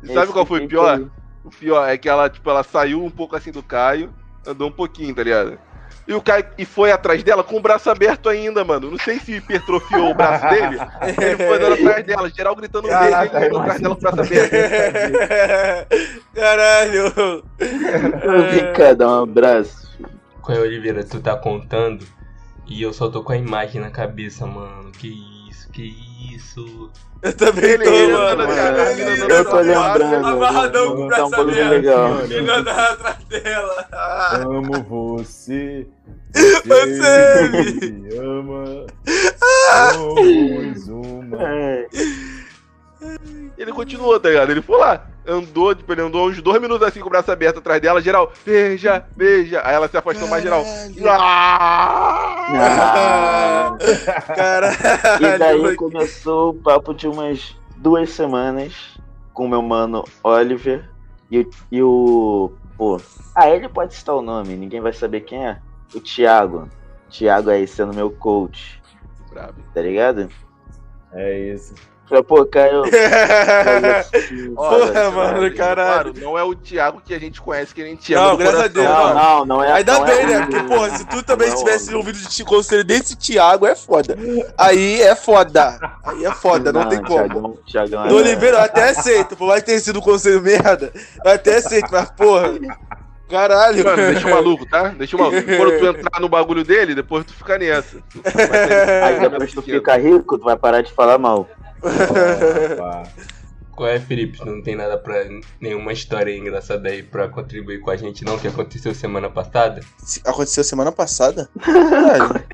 E 0.04 0.12
sabe 0.14 0.30
qual 0.32 0.46
foi 0.46 0.64
o 0.64 0.68
pior? 0.68 0.98
pique 0.98 1.10
O 1.44 1.50
pior 1.50 1.88
é 1.88 1.98
que 1.98 2.08
ela, 2.08 2.28
tipo, 2.30 2.48
ela 2.48 2.62
saiu 2.62 3.04
um 3.04 3.10
pouco 3.10 3.36
assim 3.36 3.50
do 3.50 3.62
Caio, 3.62 4.12
andou 4.46 4.68
um 4.68 4.72
pouquinho, 4.72 5.14
tá 5.14 5.22
ligado? 5.22 5.58
E 6.06 6.14
o 6.14 6.20
Caio 6.20 6.46
e 6.58 6.64
foi 6.64 6.90
atrás 6.90 7.22
dela 7.22 7.44
com 7.44 7.56
o 7.56 7.60
braço 7.60 7.88
aberto 7.88 8.28
ainda, 8.28 8.64
mano. 8.64 8.90
Não 8.90 8.98
sei 8.98 9.20
se 9.20 9.36
hipertrofiou 9.36 10.10
o 10.10 10.14
braço 10.14 10.48
dele. 10.48 10.78
Ele 11.20 11.36
foi 11.36 11.56
andando 11.56 11.74
atrás 11.74 12.06
dela, 12.06 12.30
geral 12.30 12.56
gritando 12.56 12.88
um 12.88 12.90
beijo, 12.90 13.06
ele 13.06 13.46
andando 13.46 13.58
atrás 13.58 13.80
dela 13.80 13.94
com 13.94 14.00
o 14.00 14.02
braço 14.02 14.20
aberto. 14.20 14.52
Caralho. 16.34 17.44
Vim 18.50 18.72
cá 18.72 18.94
dar 18.94 19.08
um 19.08 19.22
abraço. 19.22 19.90
Qual 20.40 20.58
é, 20.58 20.60
Oliveira? 20.60 21.04
Tu 21.04 21.20
tá 21.20 21.36
contando 21.36 22.04
e 22.66 22.82
eu 22.82 22.92
só 22.92 23.08
tô 23.08 23.22
com 23.22 23.32
a 23.32 23.36
imagem 23.36 23.80
na 23.80 23.90
cabeça, 23.90 24.44
mano. 24.44 24.90
Que 24.90 25.08
isso, 25.48 25.70
que 25.70 25.82
isso. 25.82 26.11
Eu 27.22 27.32
também 27.36 27.78
tô, 27.78 27.88
andando, 27.88 28.38
mano. 28.38 28.54
cara, 28.56 28.92
Eu 28.92 29.44
tô 29.44 29.56
lembrando. 29.60 30.26
Amarradão 30.26 30.96
com 30.96 31.06
o 31.06 31.08
Tá 31.08 31.26
um 31.26 31.34
aberto. 31.34 31.70
legal. 31.70 32.20
Ele 32.24 32.50
andava 32.50 32.82
atrás 32.92 33.24
dela. 33.26 33.86
Ah, 33.92 34.36
Amo 34.42 34.82
você. 34.88 35.86
Você 36.34 37.48
me 37.90 38.16
ama. 38.18 38.86
Somos 39.92 40.88
uma. 40.88 41.38
É, 41.42 41.86
Ele 43.58 43.72
continuou, 43.72 44.18
tá 44.18 44.28
ligado? 44.28 44.50
Ele 44.50 44.62
foi 44.62 44.78
lá, 44.78 45.06
andou, 45.26 45.74
tipo, 45.74 45.92
ele 45.92 46.02
andou 46.02 46.28
uns 46.28 46.40
dois 46.42 46.60
minutos 46.60 46.86
assim 46.86 47.00
com 47.00 47.06
o 47.06 47.10
braço 47.10 47.30
aberto 47.30 47.58
atrás 47.58 47.80
dela, 47.80 48.00
geral, 48.00 48.32
beija, 48.44 49.04
beija. 49.16 49.60
Aí 49.64 49.74
ela 49.74 49.88
se 49.88 49.96
afastou 49.96 50.28
mais 50.28 50.42
geral. 50.42 50.64
Ah! 51.08 52.46
Ah, 52.54 53.76
Caralho. 54.34 54.76
E 55.34 55.38
daí 55.38 55.76
começou 55.76 56.50
o 56.50 56.54
papo 56.54 56.92
de 56.94 57.06
umas 57.06 57.56
duas 57.76 58.10
semanas 58.10 58.98
com 59.32 59.48
meu 59.48 59.62
mano 59.62 60.04
Oliver 60.22 60.88
e, 61.30 61.40
o- 61.40 61.50
e 61.70 61.82
o. 61.82 62.52
Pô. 62.76 63.00
Ah, 63.34 63.48
ele 63.48 63.68
pode 63.68 63.94
citar 63.94 64.14
o 64.14 64.22
nome, 64.22 64.56
ninguém 64.56 64.80
vai 64.80 64.92
saber 64.92 65.20
quem 65.22 65.46
é. 65.46 65.58
O 65.94 66.00
Thiago. 66.00 66.68
Thiago 67.10 67.50
aí 67.50 67.66
sendo 67.66 67.94
meu 67.94 68.10
coach, 68.10 68.80
Brabo. 69.30 69.54
tá 69.74 69.82
ligado? 69.82 70.28
É 71.12 71.38
isso. 71.52 71.74
Falei, 72.12 72.22
pô, 72.24 72.44
Caio. 72.44 72.82
Porra, 74.54 75.10
mano, 75.10 75.54
caralho. 75.54 76.12
Claro, 76.12 76.14
não 76.20 76.38
é 76.38 76.44
o 76.44 76.54
Thiago 76.54 77.00
que 77.02 77.14
a 77.14 77.18
gente 77.18 77.40
conhece, 77.40 77.74
que 77.74 77.80
a 77.80 77.86
gente 77.86 78.12
ama 78.12 78.28
Não, 78.28 78.36
graças 78.36 78.60
a 78.60 78.68
coração. 78.68 78.82
Deus, 78.82 79.14
Não, 79.14 79.14
não, 79.14 79.46
não 79.46 79.64
é. 79.64 79.72
Ainda 79.72 79.92
não 79.94 80.04
bem, 80.04 80.18
é 80.20 80.26
né? 80.26 80.40
Porque, 80.46 80.62
porra, 80.64 80.90
se 80.90 81.06
tu 81.06 81.22
também 81.22 81.48
não 81.48 81.54
é 81.54 81.56
o 81.56 81.64
tivesse 81.64 81.84
homem. 81.88 81.96
ouvido 81.96 82.18
de 82.18 82.44
conselho 82.44 82.84
desse 82.84 83.16
Thiago, 83.16 83.66
é 83.66 83.74
foda. 83.74 84.14
Aí 84.58 85.00
é 85.00 85.14
foda. 85.14 85.78
Aí 86.04 86.24
é 86.26 86.30
foda, 86.32 86.70
não, 86.70 86.86
tem 86.86 87.02
como. 87.02 87.16
Thiagão, 87.16 87.58
Thiagão 87.66 88.08
Do 88.08 88.18
é- 88.18 88.22
Oliveira 88.22 88.58
eu 88.58 88.62
até 88.62 88.90
aceito, 88.90 89.34
por 89.34 89.48
mais 89.48 89.62
ter 89.62 89.80
sido 89.80 89.98
um 89.98 90.02
conselho 90.02 90.42
merda, 90.42 90.92
eu 91.24 91.30
até 91.32 91.56
aceito, 91.56 91.88
mas 91.90 92.10
porra. 92.10 92.52
Caralho. 93.30 93.82
Mano, 93.82 93.96
deixa 93.96 94.26
o 94.26 94.30
maluco, 94.30 94.66
tá? 94.68 94.88
Deixa 94.88 95.16
o 95.16 95.18
maluco. 95.18 95.40
Quando 95.56 95.78
tu 95.78 95.86
entrar 95.86 96.20
no 96.20 96.28
bagulho 96.28 96.62
dele, 96.62 96.94
depois 96.94 97.24
tu 97.24 97.32
fica 97.32 97.56
nessa. 97.56 97.96
Aí 99.02 99.18
depois 99.18 99.50
tu 99.54 99.62
fica 99.62 99.96
rico, 99.96 100.36
tu 100.36 100.44
vai 100.44 100.56
parar 100.58 100.82
de 100.82 100.92
falar 100.92 101.16
mal. 101.16 101.48
Opa. 101.82 103.02
Qual 103.74 103.88
é, 103.88 103.98
Felipe? 103.98 104.44
Não 104.44 104.62
tem 104.62 104.76
nada 104.76 104.98
pra. 104.98 105.24
nenhuma 105.58 105.92
história 105.94 106.36
engraçada 106.36 106.90
aí 106.90 107.02
pra 107.02 107.26
contribuir 107.28 107.80
com 107.80 107.90
a 107.90 107.96
gente, 107.96 108.22
não? 108.24 108.38
Que 108.38 108.46
aconteceu 108.48 108.94
semana 108.94 109.30
passada? 109.30 109.80
Se- 109.98 110.20
Aconteceu 110.26 110.62
semana 110.62 110.92
passada? 110.92 111.48
Caralho. 111.64 112.44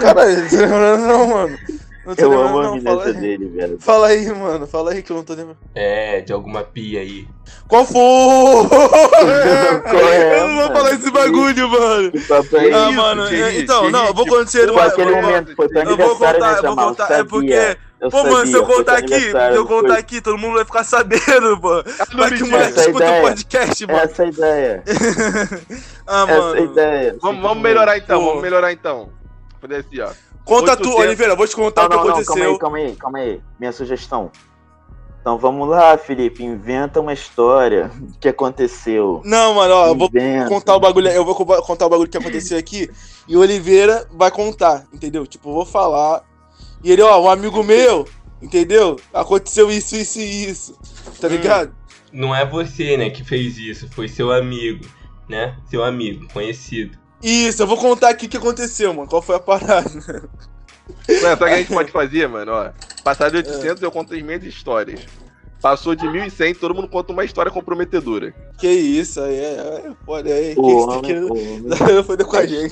Caralho, 0.00 0.42
não 0.42 0.48
tô 0.48 0.56
lembrando 0.56 1.06
não, 1.06 1.26
mano. 1.26 1.58
Não 2.06 2.14
tô 2.14 2.22
Eu 2.22 2.30
lembrando 2.30 2.48
amo 2.48 2.58
a 2.58 2.62
não, 2.76 2.80
fala 2.82 3.04
aí. 3.06 3.12
dele, 3.14 3.48
velho. 3.48 3.78
Fala 3.80 4.06
aí, 4.08 4.26
mano, 4.32 4.66
fala 4.66 4.92
aí 4.92 5.02
que 5.02 5.10
eu 5.10 5.16
não 5.16 5.24
tô 5.24 5.32
lembrando. 5.32 5.58
É, 5.74 6.20
de 6.20 6.32
alguma 6.34 6.62
pia 6.64 7.00
aí. 7.00 7.26
Qual 7.66 7.84
foi? 7.86 8.00
Qual 9.90 10.08
é, 10.12 10.38
eu 10.40 10.48
não 10.48 10.54
vou 10.56 10.62
mano? 10.64 10.76
falar 10.76 10.92
esse 10.94 11.10
bagulho, 11.10 11.68
mano. 11.70 12.12
Que 12.12 12.20
papo 12.20 12.56
é 12.56 12.72
Ah, 12.72 12.88
esse? 12.88 12.96
mano, 12.96 13.26
Thierry, 13.28 13.62
então, 13.62 13.78
Thierry, 13.80 13.92
não, 13.92 14.06
eu 14.06 14.14
vou 14.14 14.24
acontecer 14.26 14.68
Foi 14.72 14.82
aquele 14.82 15.10
eu 15.10 15.14
vou- 15.14 15.22
momento, 15.22 15.56
foi 15.56 15.68
teu 15.68 15.80
Eu 15.82 15.96
vou 15.96 16.04
aniversário, 16.06 16.40
contar, 16.40 16.52
né, 16.52 16.58
eu 16.68 16.76
vou 16.76 16.86
contar. 16.86 17.06
Sabia. 17.08 17.20
É 17.20 17.24
porque. 17.24 17.78
Eu 18.00 18.10
Pô, 18.10 18.22
mano, 18.24 18.46
se 18.46 18.52
eu 18.54 18.60
sabia, 18.62 18.76
contar 18.76 18.96
aqui, 18.96 19.20
se 19.20 19.30
eu 19.54 19.66
contar 19.66 19.88
foi- 19.88 19.98
aqui, 19.98 20.20
todo 20.22 20.38
mundo 20.38 20.54
vai 20.54 20.64
ficar 20.64 20.84
sabendo, 20.84 21.58
pô. 21.60 21.82
Vai 22.16 22.30
que 22.30 22.42
o 22.42 22.50
moleque 22.50 22.80
escuta 22.80 23.10
o 23.12 23.20
podcast, 23.20 23.86
mano. 23.86 23.98
Essa 23.98 24.22
é 24.22 24.26
a 24.26 24.28
ideia. 24.28 24.84
Ah, 26.06 26.22
Essa 26.22 26.32
é 26.32 26.36
a 26.36 26.40
mano. 26.40 26.64
ideia. 26.64 27.16
Vamos, 27.22 27.42
vamos 27.42 27.62
melhorar 27.62 27.96
então, 27.98 28.18
Pô. 28.20 28.26
vamos 28.26 28.42
melhorar 28.42 28.72
então. 28.72 29.10
Fazer 29.60 29.76
assim, 29.76 30.00
ó. 30.00 30.10
Conta 30.44 30.74
tu, 30.76 30.88
800. 30.88 31.04
Oliveira, 31.06 31.32
eu 31.34 31.36
vou 31.36 31.46
te 31.46 31.54
contar 31.54 31.82
Não, 31.82 31.86
o 31.88 31.90
que 31.90 31.96
não, 31.96 32.04
não, 32.04 32.12
calma 32.12 32.22
aconteceu. 32.22 32.50
aí, 32.52 32.58
calma 32.58 32.78
aí, 32.78 32.96
calma 32.96 33.18
aí. 33.18 33.40
Minha 33.60 33.72
sugestão. 33.72 34.30
Então 35.20 35.36
vamos 35.38 35.68
lá, 35.68 35.96
Felipe, 35.98 36.42
inventa 36.42 36.98
uma 36.98 37.12
história 37.12 37.90
que 38.18 38.26
aconteceu. 38.28 39.20
Não, 39.24 39.54
mano, 39.54 39.74
ó, 39.74 39.86
eu 39.88 39.94
vou 39.94 40.10
contar 40.48 40.74
o 40.74 40.80
bagulho, 40.80 41.08
eu 41.08 41.24
vou 41.24 41.34
co- 41.34 41.62
contar 41.62 41.86
o 41.86 41.90
bagulho 41.90 42.08
que 42.08 42.16
aconteceu 42.16 42.58
aqui 42.58 42.90
e 43.28 43.36
o 43.36 43.40
Oliveira 43.40 44.06
vai 44.12 44.30
contar, 44.30 44.84
entendeu? 44.92 45.26
Tipo, 45.26 45.50
eu 45.50 45.54
vou 45.54 45.66
falar 45.66 46.22
e 46.82 46.92
ele, 46.92 47.02
ó, 47.02 47.20
um 47.22 47.28
amigo 47.28 47.62
meu, 47.62 48.06
entendeu? 48.40 48.96
Aconteceu 49.12 49.70
isso, 49.70 49.96
isso 49.96 50.18
e 50.18 50.44
isso, 50.46 50.78
tá 51.20 51.26
Hum. 51.28 51.30
ligado? 51.30 51.72
Não 52.12 52.34
é 52.34 52.44
você, 52.44 52.96
né, 52.96 53.10
que 53.10 53.22
fez 53.24 53.56
isso, 53.56 53.88
foi 53.90 54.08
seu 54.08 54.32
amigo, 54.32 54.84
né? 55.28 55.56
Seu 55.70 55.84
amigo, 55.84 56.26
conhecido. 56.32 56.98
Isso, 57.22 57.62
eu 57.62 57.66
vou 57.66 57.76
contar 57.76 58.08
aqui 58.10 58.26
o 58.26 58.28
que 58.28 58.36
aconteceu, 58.36 58.92
mano. 58.94 59.08
Qual 59.08 59.22
foi 59.22 59.36
a 59.36 59.40
parada? 59.40 59.90
Mano, 59.90 61.20
sabe 61.20 61.34
o 61.34 61.38
que 61.38 61.44
a 61.44 61.56
gente 61.58 61.72
pode 61.72 61.92
fazer, 61.92 62.28
mano? 62.28 62.50
Ó, 62.52 62.70
passar 63.04 63.30
de 63.30 63.36
800 63.36 63.82
eu 63.82 63.90
conto 63.92 64.14
as 64.14 64.22
minhas 64.22 64.42
histórias. 64.42 65.00
Passou 65.60 65.94
de 65.94 66.08
1100, 66.08 66.54
todo 66.54 66.74
mundo 66.74 66.88
conta 66.88 67.12
uma 67.12 67.22
história 67.24 67.52
comprometedora. 67.52 68.34
Que 68.58 68.68
isso, 68.68 69.20
aí 69.20 69.34
é, 69.36 69.82
é 69.86 69.92
foda 70.06 70.32
aí. 70.32 70.54
O 70.56 70.62
que 70.66 70.72
você 70.74 70.96
tá 70.96 71.00
querendo 71.02 72.04
foder 72.04 72.26
com 72.26 72.36
a 72.36 72.46
gente? 72.46 72.70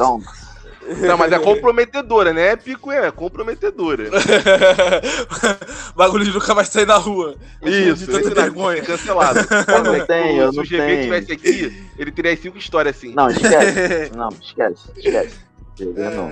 Não, 1.07 1.18
mas 1.18 1.31
é 1.33 1.38
comprometedora, 1.38 2.33
né? 2.33 2.48
É 2.48 2.57
pico, 2.57 2.90
é 2.90 3.11
comprometedora. 3.11 4.05
Bagulho 5.94 6.24
de 6.24 6.33
nunca 6.33 6.55
mais 6.55 6.68
sair 6.68 6.87
na 6.87 6.96
rua. 6.96 7.37
Isso, 7.62 8.07
de 8.07 8.07
tanta 8.07 8.29
não, 8.29 8.35
vergonha. 8.35 8.83
cancelado. 8.83 9.40
Eu 9.68 9.85
não 9.85 10.07
tenho, 10.07 10.42
eu 10.42 10.51
Se 10.51 10.57
não 10.57 10.64
o 10.64 10.66
GV 10.66 10.77
tenho. 10.79 11.03
tivesse 11.03 11.33
aqui, 11.33 11.85
ele 11.98 12.11
teria 12.12 12.33
as 12.33 12.38
cinco 12.40 12.59
histórias 12.59 12.96
assim. 12.96 13.12
Não, 13.14 13.29
esquece. 13.29 14.12
Não, 14.16 14.29
esquece, 14.40 14.90
esquece. 14.96 15.37
GG 15.77 16.01
É, 16.01 16.11
não. 16.11 16.29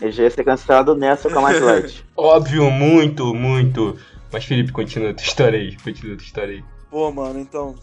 GG 0.00 0.18
ia 0.20 0.30
ser 0.30 0.44
cancelado 0.44 0.94
nessa 0.94 1.28
com 1.28 1.38
a 1.38 1.42
mais 1.42 1.60
light. 1.60 2.04
Óbvio, 2.16 2.70
muito, 2.70 3.34
muito. 3.34 3.98
Mas 4.32 4.44
Felipe, 4.44 4.72
continua 4.72 5.10
a 5.10 5.14
tua 5.14 5.24
história 5.24 5.58
aí, 5.58 5.76
continua 5.78 6.14
a 6.14 6.16
tua 6.16 6.24
história 6.24 6.54
aí. 6.54 6.64
Pô, 6.90 7.10
mano, 7.10 7.40
então. 7.40 7.74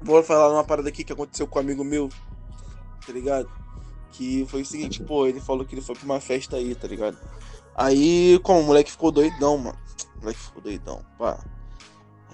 Vou 0.00 0.22
falar 0.22 0.52
uma 0.52 0.64
parada 0.64 0.88
aqui 0.88 1.02
que 1.04 1.12
aconteceu 1.12 1.46
com 1.46 1.58
um 1.58 1.62
amigo 1.62 1.82
meu, 1.84 2.08
tá 3.06 3.12
ligado? 3.12 3.48
Que 4.12 4.46
foi 4.48 4.62
o 4.62 4.66
seguinte, 4.66 5.02
pô, 5.02 5.26
ele 5.26 5.40
falou 5.40 5.64
que 5.64 5.74
ele 5.74 5.82
foi 5.82 5.94
pra 5.94 6.04
uma 6.04 6.20
festa 6.20 6.56
aí, 6.56 6.74
tá 6.74 6.88
ligado? 6.88 7.18
Aí, 7.74 8.38
como 8.42 8.60
o 8.60 8.64
moleque 8.64 8.90
ficou 8.90 9.12
doidão, 9.12 9.58
mano. 9.58 9.76
O 10.16 10.20
moleque 10.20 10.40
ficou 10.40 10.62
doidão, 10.62 11.02
pá. 11.18 11.38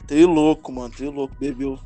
Tri 0.07 0.25
louco, 0.25 0.71
mano, 0.71 0.91
tri 0.91 1.09
louco, 1.09 1.35
bebeu. 1.39 1.79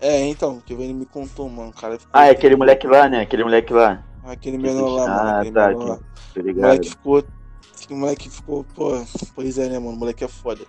É, 0.00 0.26
então, 0.26 0.60
que 0.60 0.72
ele 0.74 0.92
me 0.92 1.06
contou, 1.06 1.48
mano. 1.48 1.72
Cara. 1.72 1.98
Ah, 2.12 2.26
é 2.26 2.30
aquele 2.30 2.56
moleque 2.56 2.86
lá, 2.86 3.08
né? 3.08 3.22
Aquele 3.22 3.42
moleque 3.44 3.72
lá. 3.72 4.04
Aquele 4.24 4.58
menor 4.58 4.88
lá, 4.88 5.06
mano. 5.06 5.28
Ah, 5.28 5.32
tá, 5.32 5.68
menor 5.68 5.84
lá. 5.88 5.94
aqui. 5.94 6.04
Tá 6.34 6.40
O 6.40 6.42
ligado? 6.42 6.66
moleque 6.68 6.90
ficou. 6.90 7.24
O 7.90 7.94
moleque 7.96 8.30
ficou, 8.30 8.64
pô. 8.74 9.02
Pois 9.34 9.58
é, 9.58 9.68
né, 9.68 9.78
mano? 9.78 9.96
O 9.96 9.98
moleque 9.98 10.22
é 10.24 10.28
foda. 10.28 10.64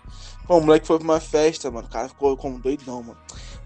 Pô, 0.47 0.57
o 0.57 0.61
moleque 0.61 0.87
foi 0.87 0.97
pra 0.97 1.03
uma 1.05 1.19
festa, 1.19 1.69
mano. 1.69 1.87
O 1.87 1.91
cara 1.91 2.07
ficou 2.07 2.35
como 2.37 2.59
doidão, 2.59 3.03
mano. 3.03 3.17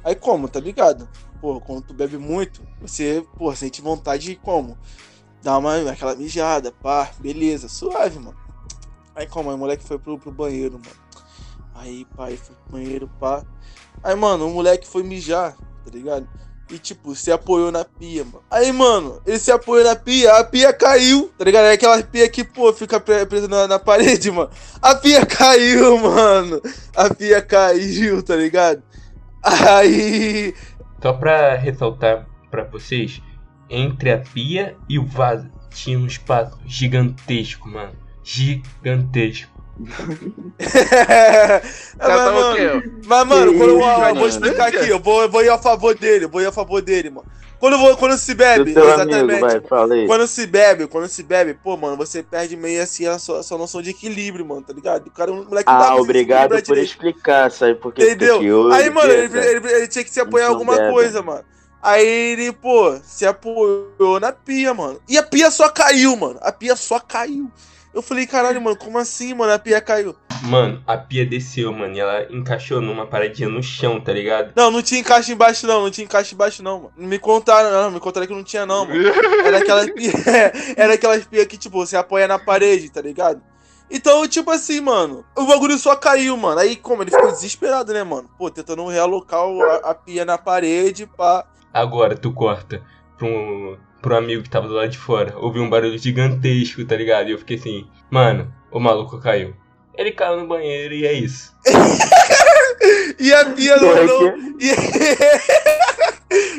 Aí 0.03 0.15
como, 0.15 0.47
tá 0.47 0.59
ligado? 0.59 1.07
Pô, 1.39 1.59
quando 1.61 1.83
tu 1.83 1.93
bebe 1.93 2.17
muito, 2.17 2.61
você, 2.81 3.25
pô, 3.37 3.53
sente 3.55 3.81
vontade 3.81 4.25
de 4.25 4.35
como? 4.35 4.77
Dar 5.41 5.57
uma 5.57 5.91
aquela 5.91 6.15
mijada, 6.15 6.71
pá, 6.71 7.11
beleza, 7.19 7.67
suave, 7.67 8.19
mano. 8.19 8.37
Aí 9.15 9.27
como? 9.27 9.49
Aí 9.49 9.55
o 9.55 9.59
moleque 9.59 9.83
foi 9.83 9.99
pro, 9.99 10.17
pro 10.17 10.31
banheiro, 10.31 10.73
mano. 10.73 11.03
Aí, 11.75 12.05
ele 12.27 12.37
foi 12.37 12.55
pro 12.55 12.71
banheiro, 12.71 13.09
pá. 13.19 13.43
Aí, 14.03 14.15
mano, 14.15 14.47
o 14.47 14.53
moleque 14.53 14.87
foi 14.87 15.03
mijar, 15.03 15.55
tá 15.55 15.91
ligado? 15.91 16.27
E, 16.69 16.77
tipo, 16.79 17.15
se 17.15 17.31
apoiou 17.31 17.71
na 17.71 17.83
pia, 17.83 18.23
mano. 18.23 18.41
Aí, 18.49 18.71
mano, 18.71 19.21
ele 19.25 19.37
se 19.37 19.51
apoiou 19.51 19.85
na 19.85 19.95
pia, 19.95 20.37
a 20.37 20.43
pia 20.43 20.71
caiu, 20.71 21.31
tá 21.37 21.43
ligado? 21.43 21.65
É 21.65 21.73
aquela 21.73 22.01
pia 22.03 22.27
que, 22.29 22.43
pô, 22.43 22.71
fica 22.71 22.99
pre- 22.99 23.25
presa 23.25 23.47
na, 23.47 23.67
na 23.67 23.79
parede, 23.79 24.31
mano. 24.31 24.49
A 24.81 24.95
pia 24.95 25.25
caiu, 25.27 25.97
mano. 25.97 26.61
A 26.95 27.13
pia 27.13 27.41
caiu, 27.41 28.23
tá 28.23 28.35
ligado? 28.35 28.81
Aí. 29.43 30.55
Só 31.01 31.13
pra 31.13 31.55
ressaltar 31.55 32.25
pra 32.49 32.63
vocês, 32.63 33.21
entre 33.69 34.11
a 34.11 34.19
pia 34.19 34.77
e 34.87 34.97
o 34.97 35.05
vaso 35.05 35.51
tinha 35.69 35.99
um 35.99 36.05
espaço 36.05 36.57
gigantesco, 36.65 37.67
mano. 37.67 37.93
Gigantesco. 38.23 39.51
Mas, 41.97 42.07
mano, 42.07 42.83
mas, 43.07 43.27
mano, 43.27 43.51
eu, 43.51 44.15
vou 44.15 44.27
explicar 44.27 44.67
aqui, 44.67 44.87
eu 44.87 44.99
vou, 44.99 45.23
eu 45.23 45.29
vou 45.29 45.43
ir 45.43 45.49
a 45.49 45.57
favor 45.57 45.97
dele, 45.97 46.25
eu 46.25 46.29
vou 46.29 46.41
ir 46.41 46.45
a 46.45 46.51
favor 46.51 46.79
dele, 46.79 47.09
mano. 47.09 47.27
Quando, 47.63 47.95
quando 47.95 48.17
se 48.17 48.33
bebe, 48.33 48.71
exatamente. 48.71 49.15
amigo, 49.15 49.39
vai. 49.39 50.05
Quando 50.05 50.27
se 50.27 50.45
bebe, 50.45 50.85
quando 50.85 51.07
se 51.07 51.23
bebe, 51.23 51.53
pô, 51.53 51.77
mano, 51.77 51.95
você 51.95 52.21
perde 52.21 52.57
meio 52.57 52.83
assim 52.83 53.07
a 53.07 53.17
sua, 53.17 53.39
a 53.39 53.43
sua 53.43 53.57
noção 53.57 53.81
de 53.81 53.91
equilíbrio, 53.91 54.45
mano, 54.45 54.63
tá 54.63 54.73
ligado? 54.73 55.07
O 55.07 55.11
cara, 55.11 55.31
o 55.31 55.45
moleque 55.45 55.69
não 55.69 55.77
Ah, 55.77 55.79
dá 55.79 55.95
obrigado 55.95 56.49
por 56.49 56.61
direito. 56.61 56.89
explicar, 56.89 57.49
sabe 57.49 57.75
por 57.75 57.93
que 57.93 58.03
Entendeu? 58.03 58.39
hoje, 58.39 58.75
Aí, 58.75 58.89
mano, 58.89 59.09
ele, 59.13 59.39
ele- 59.39 59.71
ele 59.75 59.87
tinha 59.87 60.03
que 60.03 60.11
se 60.11 60.19
apoiar 60.19 60.47
em 60.47 60.49
alguma 60.49 60.75
bebe. 60.75 60.91
coisa, 60.91 61.21
mano. 61.21 61.45
Aí 61.81 62.05
ele, 62.05 62.51
pô, 62.51 62.97
se 63.01 63.25
apoiou 63.25 64.19
na 64.19 64.33
pia, 64.33 64.73
mano. 64.73 64.99
E 65.07 65.17
a 65.17 65.23
pia 65.23 65.49
só 65.49 65.69
caiu, 65.69 66.17
mano. 66.17 66.39
A 66.41 66.51
pia 66.51 66.75
só 66.75 66.99
caiu. 66.99 67.49
Eu 67.93 68.01
falei, 68.01 68.27
caralho, 68.27 68.61
mano, 68.61 68.75
como 68.75 68.97
assim, 68.97 69.33
mano? 69.33 69.53
A 69.53 69.59
pia 69.59 69.79
caiu. 69.79 70.13
Mano, 70.45 70.83
a 70.85 70.97
pia 70.97 71.25
desceu, 71.25 71.71
mano, 71.71 71.95
e 71.95 71.99
ela 72.01 72.27
encaixou 72.29 72.81
numa 72.81 73.05
paradinha 73.05 73.47
no 73.47 73.63
chão, 73.63 74.01
tá 74.01 74.11
ligado? 74.11 74.51
Não, 74.55 74.69
não 74.69 74.81
tinha 74.81 74.99
encaixe 74.99 75.31
embaixo, 75.31 75.65
não. 75.65 75.83
Não 75.83 75.89
tinha 75.89 76.03
encaixe 76.03 76.35
embaixo, 76.35 76.61
não, 76.61 76.77
mano. 76.79 76.93
Não 76.97 77.07
me 77.07 77.17
contaram, 77.17 77.71
não. 77.71 77.91
Me 77.91 77.99
contaram 77.99 78.27
que 78.27 78.33
não 78.33 78.43
tinha, 78.43 78.65
não, 78.65 78.85
mano. 78.85 79.07
Era 79.45 79.59
aquela 79.59 79.85
pia, 79.85 80.11
era 80.75 80.93
aquelas 80.95 81.25
pia 81.25 81.45
que, 81.45 81.57
tipo, 81.57 81.77
você 81.77 81.95
apoia 81.95 82.27
na 82.27 82.37
parede, 82.37 82.89
tá 82.89 83.01
ligado? 83.01 83.41
Então, 83.89 84.27
tipo 84.27 84.51
assim, 84.51 84.81
mano, 84.81 85.23
o 85.37 85.45
bagulho 85.45 85.77
só 85.77 85.95
caiu, 85.95 86.35
mano. 86.35 86.59
Aí, 86.59 86.75
como? 86.75 87.03
Ele 87.03 87.11
ficou 87.11 87.31
desesperado, 87.31 87.93
né, 87.93 88.03
mano? 88.03 88.29
Pô, 88.37 88.49
tentando 88.49 88.85
realocar 88.87 89.39
a, 89.39 89.91
a 89.91 89.95
pia 89.95 90.25
na 90.25 90.37
parede, 90.37 91.07
pá. 91.07 91.45
Agora 91.71 92.17
tu 92.17 92.33
corta 92.33 92.83
pro, 93.17 93.77
pro 94.01 94.17
amigo 94.17 94.43
que 94.43 94.49
tava 94.49 94.67
do 94.67 94.73
lado 94.73 94.89
de 94.89 94.97
fora. 94.97 95.37
Ouvi 95.37 95.61
um 95.61 95.69
barulho 95.69 95.97
gigantesco, 95.97 96.83
tá 96.83 96.97
ligado? 96.97 97.29
E 97.29 97.31
eu 97.31 97.37
fiquei 97.37 97.55
assim, 97.55 97.87
mano, 98.09 98.53
o 98.69 98.79
maluco 98.79 99.19
caiu. 99.19 99.55
Ele 99.95 100.11
caiu 100.11 100.37
no 100.37 100.47
banheiro 100.47 100.93
e 100.93 101.05
é 101.05 101.13
isso. 101.13 101.53
E 103.19 103.33
a 103.33 103.45
pia 103.45 103.77
não. 103.77 103.95
Não 103.95 104.37
e... 104.59 104.75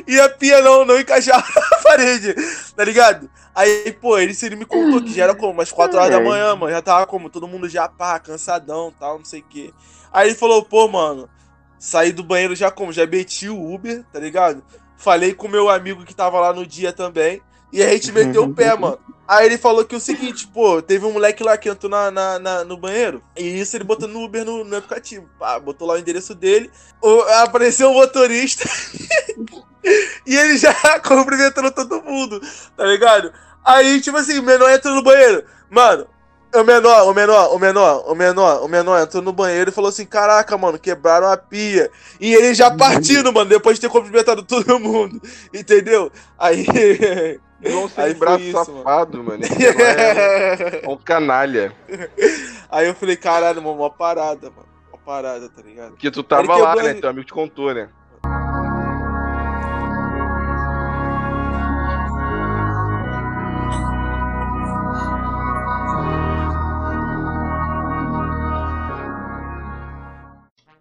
e 0.14 0.20
a 0.20 0.28
pia 0.28 0.60
não, 0.62 0.84
não 0.84 0.98
encaixava 0.98 1.44
na 1.70 1.78
parede, 1.78 2.34
tá 2.74 2.84
ligado? 2.84 3.28
Aí, 3.54 3.92
pô, 4.00 4.18
ele, 4.18 4.34
ele 4.42 4.56
me 4.56 4.64
contou 4.64 5.02
que 5.02 5.12
já 5.14 5.24
era 5.24 5.34
como 5.34 5.52
umas 5.52 5.70
4 5.70 5.96
horas 5.96 6.10
da 6.10 6.16
Ai. 6.16 6.24
manhã, 6.24 6.56
mano. 6.56 6.72
Já 6.72 6.82
tava 6.82 7.06
como 7.06 7.30
todo 7.30 7.46
mundo 7.46 7.68
já, 7.68 7.88
pá, 7.88 8.18
cansadão 8.18 8.92
tal, 8.98 9.18
não 9.18 9.24
sei 9.24 9.40
o 9.40 9.44
quê. 9.44 9.72
Aí 10.12 10.28
ele 10.28 10.34
falou, 10.34 10.64
pô, 10.64 10.88
mano, 10.88 11.28
saí 11.78 12.12
do 12.12 12.24
banheiro 12.24 12.56
já 12.56 12.70
como? 12.70 12.92
Já 12.92 13.06
meti 13.06 13.48
o 13.48 13.74
Uber, 13.74 14.04
tá 14.12 14.18
ligado? 14.18 14.64
Falei 14.96 15.34
com 15.34 15.46
o 15.46 15.50
meu 15.50 15.68
amigo 15.68 16.04
que 16.04 16.14
tava 16.14 16.40
lá 16.40 16.52
no 16.52 16.66
dia 16.66 16.92
também. 16.92 17.42
E 17.72 17.82
a 17.82 17.90
gente 17.90 18.10
meteu 18.10 18.44
o 18.44 18.54
pé, 18.54 18.76
mano. 18.76 18.98
Aí 19.26 19.46
ele 19.46 19.56
falou 19.58 19.84
que 19.84 19.96
o 19.96 20.00
seguinte, 20.00 20.46
pô, 20.46 20.82
teve 20.82 21.06
um 21.06 21.12
moleque 21.12 21.42
lá 21.42 21.56
que 21.56 21.68
entrou 21.68 21.90
na, 21.90 22.10
na- 22.10 22.38
na- 22.38 22.64
no 22.64 22.76
banheiro. 22.76 23.22
E 23.36 23.42
isso 23.60 23.76
ele 23.76 23.84
botou 23.84 24.06
no 24.08 24.22
Uber 24.22 24.44
no, 24.44 24.64
no 24.64 24.76
aplicativo. 24.76 25.28
Pá, 25.38 25.58
botou 25.58 25.88
lá 25.88 25.94
o 25.94 25.98
endereço 25.98 26.34
dele. 26.34 26.70
O- 27.02 27.20
apareceu 27.42 27.90
o 27.90 27.94
motorista. 27.94 28.68
e 30.26 30.36
ele 30.36 30.56
já 30.58 30.74
cumprimentando 31.00 31.70
todo 31.70 32.02
mundo, 32.02 32.40
tá 32.76 32.84
ligado? 32.84 33.32
Aí, 33.64 34.00
tipo 34.00 34.16
assim, 34.18 34.38
o 34.38 34.42
menor 34.42 34.70
entrou 34.70 34.94
no 34.94 35.02
banheiro. 35.02 35.44
Mano, 35.70 36.06
o 36.54 36.62
menor, 36.62 37.08
o 37.10 37.14
menor, 37.14 37.54
o 37.54 37.58
menor, 37.58 38.04
o 38.06 38.14
menor, 38.14 38.64
o 38.64 38.68
menor 38.68 39.02
entrou 39.02 39.22
no 39.22 39.32
banheiro 39.32 39.70
e 39.70 39.72
falou 39.72 39.88
assim: 39.88 40.04
Caraca, 40.06 40.56
mano, 40.56 40.78
quebraram 40.78 41.26
a 41.30 41.36
pia. 41.36 41.90
E 42.20 42.32
ele 42.34 42.54
já 42.54 42.70
partindo, 42.70 43.32
mano, 43.32 43.48
depois 43.50 43.76
de 43.76 43.80
ter 43.80 43.88
cumprimentado 43.88 44.42
todo 44.42 44.78
mundo. 44.78 45.20
Entendeu? 45.52 46.12
Aí. 46.38 46.66
João 47.64 47.90
Aí 47.96 48.14
braço 48.14 48.42
isso, 48.44 48.64
safado, 48.64 49.22
mano. 49.22 49.38
Menor 49.38 49.80
É 49.80 50.84
é 50.84 50.88
um 50.88 50.96
canalha. 50.96 51.72
Aí 52.70 52.86
eu 52.86 52.94
falei, 52.94 53.16
caralho, 53.16 53.62
mano, 53.62 53.78
uma 53.78 53.90
parada, 53.90 54.50
mano. 54.50 54.68
Uma 54.88 54.98
parada, 54.98 55.48
tá 55.48 55.62
ligado? 55.62 55.90
Porque 55.90 56.10
tu 56.10 56.22
tava 56.22 56.56
lá, 56.56 56.76
né? 56.76 56.94
Teu 56.94 57.08
amigo 57.08 57.26
te 57.26 57.32
contou, 57.32 57.72
né? 57.72 57.88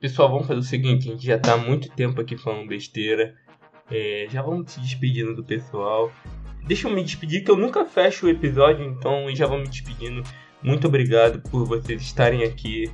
Pessoal, 0.03 0.29
vamos 0.29 0.47
fazer 0.47 0.59
o 0.59 0.63
seguinte, 0.63 1.07
a 1.07 1.13
gente 1.13 1.25
já 1.25 1.39
tá 1.39 1.53
há 1.53 1.57
muito 1.57 1.89
tempo 1.91 2.19
aqui 2.19 2.35
falando 2.35 2.67
besteira. 2.67 3.37
É, 3.89 4.27
já 4.29 4.41
vamos 4.41 4.73
se 4.73 4.81
despedindo 4.81 5.33
do 5.33 5.45
pessoal. 5.45 6.11
Deixa 6.65 6.87
eu 6.87 6.93
me 6.93 7.03
despedir 7.03 7.43
que 7.43 7.51
eu 7.51 7.57
nunca 7.57 7.85
fecho 7.85 8.25
o 8.25 8.29
episódio, 8.29 8.85
então 8.85 9.33
já 9.35 9.45
vou 9.45 9.57
me 9.57 9.67
despedindo. 9.67 10.23
Muito 10.61 10.87
obrigado 10.87 11.41
por 11.49 11.65
vocês 11.65 12.01
estarem 12.01 12.43
aqui. 12.43 12.89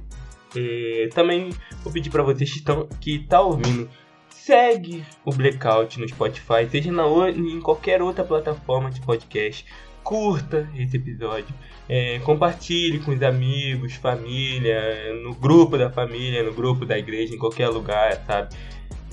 É, 0.55 1.07
também 1.13 1.49
vou 1.83 1.93
pedir 1.93 2.09
para 2.09 2.23
vocês 2.23 2.51
que 2.51 2.57
estão 2.57 2.87
que 2.99 3.19
tá 3.19 3.39
ouvindo, 3.39 3.87
segue 4.29 5.05
o 5.23 5.31
Blackout 5.31 5.99
no 5.99 6.09
Spotify, 6.09 6.67
seja 6.69 6.91
na, 6.91 7.03
em 7.29 7.61
qualquer 7.61 8.01
outra 8.01 8.23
plataforma 8.23 8.89
de 8.89 8.99
podcast. 9.01 9.63
Curta 10.03 10.67
esse 10.75 10.97
episódio. 10.97 11.53
É, 11.87 12.17
compartilhe 12.19 12.99
com 12.99 13.11
os 13.11 13.21
amigos, 13.21 13.93
família, 13.93 15.13
no 15.21 15.35
grupo 15.35 15.77
da 15.77 15.91
família, 15.91 16.41
no 16.41 16.53
grupo 16.53 16.85
da 16.85 16.97
igreja, 16.97 17.35
em 17.35 17.37
qualquer 17.37 17.67
lugar, 17.69 18.23
sabe? 18.25 18.55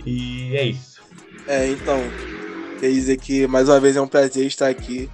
E 0.06 0.56
é 0.56 0.64
isso. 0.64 1.02
É, 1.46 1.68
então, 1.68 1.98
quer 2.78 2.90
dizer 2.90 3.16
que 3.18 3.46
mais 3.46 3.68
uma 3.68 3.78
vez 3.80 3.96
é 3.96 4.00
um 4.00 4.08
prazer 4.08 4.46
estar 4.46 4.68
aqui, 4.68 5.10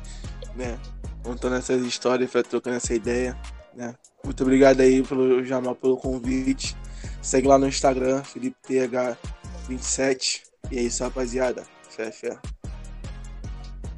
né? 0.55 0.79
Contando 1.22 1.57
essas 1.57 1.85
histórias, 1.85 2.31
trocando 2.48 2.77
essa 2.77 2.94
ideia, 2.94 3.37
né? 3.75 3.94
Muito 4.25 4.42
obrigado 4.42 4.81
aí 4.81 5.03
pelo 5.03 5.44
Jamal 5.44 5.75
pelo 5.75 5.96
convite. 5.96 6.77
Segue 7.20 7.48
lá 7.48 7.59
no 7.59 7.66
Instagram, 7.68 8.22
FelipeTH27. 8.22 10.42
E 10.70 10.79
é 10.79 10.83
isso, 10.83 11.05
rapaziada. 11.05 11.64
Fé, 11.88 12.11
fé. 12.11 12.38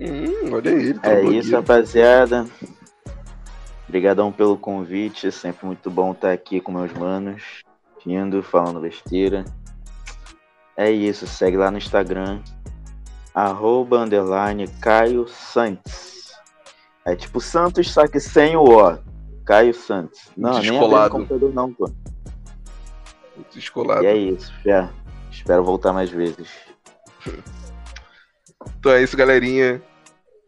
Hum, 0.00 0.52
olha 0.52 0.70
aí. 0.70 0.94
tá 0.94 1.10
É 1.10 1.24
isso, 1.24 1.52
rapaziada. 1.52 2.46
Obrigadão 3.88 4.32
pelo 4.32 4.56
convite. 4.56 5.28
É 5.28 5.30
sempre 5.30 5.66
muito 5.66 5.90
bom 5.90 6.12
estar 6.12 6.32
aqui 6.32 6.60
com 6.60 6.72
meus 6.72 6.92
manos. 6.92 7.62
Vindo, 8.04 8.42
falando 8.42 8.80
besteira. 8.80 9.44
É 10.76 10.90
isso, 10.90 11.26
segue 11.26 11.56
lá 11.56 11.70
no 11.70 11.78
Instagram. 11.78 12.42
Arroba 13.34 13.98
underline 13.98 14.68
Caio 14.80 15.26
Santos. 15.26 16.32
É 17.04 17.16
tipo 17.16 17.40
Santos, 17.40 17.90
só 17.90 18.06
que 18.06 18.20
sem 18.20 18.56
o 18.56 18.62
O. 18.62 18.98
Caio 19.44 19.74
Santos. 19.74 20.30
Não, 20.36 20.52
nem 20.52 20.70
Descolado. 20.70 21.08
o 21.08 21.18
computador 21.18 21.52
não, 21.52 21.72
pô. 21.72 21.90
Descolado. 23.52 24.04
E 24.04 24.06
é 24.06 24.16
isso, 24.16 24.52
já. 24.64 24.88
Espero 25.30 25.64
voltar 25.64 25.92
mais 25.92 26.10
vezes. 26.10 26.48
Então 28.80 28.92
é 28.92 29.02
isso, 29.02 29.16
galerinha. 29.16 29.82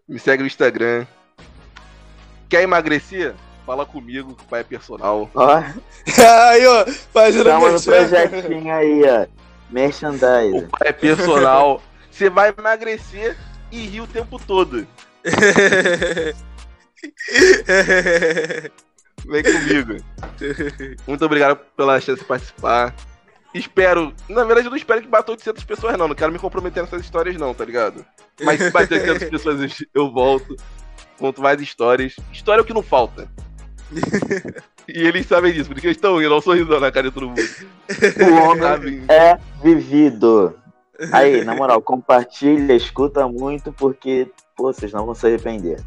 Me 0.09 0.18
segue 0.18 0.42
no 0.42 0.46
Instagram. 0.46 1.07
Quer 2.49 2.62
emagrecer? 2.62 3.35
Fala 3.66 3.85
comigo, 3.85 4.35
que 4.35 4.42
o 4.42 4.46
pai 4.46 4.61
é 4.61 4.64
personal. 4.64 5.29
Ó, 5.35 5.57
aí, 6.49 6.66
ó, 6.66 6.87
fazendo 7.12 7.44
tamo 7.44 7.68
no 7.68 7.83
projetinho 7.83 8.72
aí, 8.72 9.03
ó. 9.05 9.25
O 9.25 9.75
Merchandise. 9.75 10.66
pai 10.70 10.88
é 10.88 10.92
personal. 10.92 11.83
Você 12.16 12.31
vai 12.31 12.55
emagrecer 12.57 13.37
e 13.70 13.87
rir 13.87 14.00
o 14.00 14.07
tempo 14.07 14.38
todo. 14.38 14.87
Vem 19.26 19.42
comigo. 19.42 19.96
Muito 21.07 21.26
obrigado 21.26 21.59
pela 21.76 22.00
chance 22.00 22.22
de 22.22 22.26
participar. 22.26 22.94
Espero. 23.52 24.14
Na 24.31 24.44
verdade, 24.44 24.66
eu 24.66 24.70
não 24.70 24.79
espero 24.79 25.02
que 25.02 25.09
bata 25.09 25.33
800 25.33 25.62
pessoas, 25.64 25.98
não. 25.98 26.09
Não 26.09 26.14
quero 26.14 26.33
me 26.33 26.38
comprometer 26.38 26.83
nessas 26.83 27.02
histórias, 27.02 27.37
não, 27.37 27.52
tá 27.52 27.66
ligado? 27.66 28.02
Mas 28.40 28.62
se 28.62 28.70
bater 28.70 29.11
800 29.11 29.29
pessoas, 29.44 29.85
eu 29.94 30.11
volto. 30.11 30.57
Conto 31.18 31.42
mais 31.42 31.61
histórias. 31.61 32.16
História 32.33 32.61
é 32.61 32.62
o 32.62 32.66
que 32.66 32.72
não 32.72 32.83
falta. 32.83 33.29
E 34.88 35.07
eles 35.07 35.26
sabem 35.26 35.52
disso, 35.52 35.68
porque 35.68 35.87
eles 35.87 35.98
estão 35.98 36.16
rindo, 36.16 36.31
olha 36.31 36.38
o 36.38 36.40
sorrisão 36.40 36.81
na 36.81 36.90
cara 36.90 37.09
de 37.09 37.14
todo 37.14 37.29
mundo. 37.29 37.42
O 38.20 38.50
homem 38.50 39.05
é 39.09 39.38
vivido. 39.62 40.59
Aí, 41.13 41.45
na 41.45 41.55
moral, 41.55 41.83
compartilha, 41.83 42.75
escuta 42.75 43.29
muito, 43.29 43.73
porque, 43.73 44.31
pô, 44.57 44.73
vocês 44.73 44.93
não 44.93 45.05
vão 45.05 45.15
se 45.15 45.27
arrepender. 45.27 45.83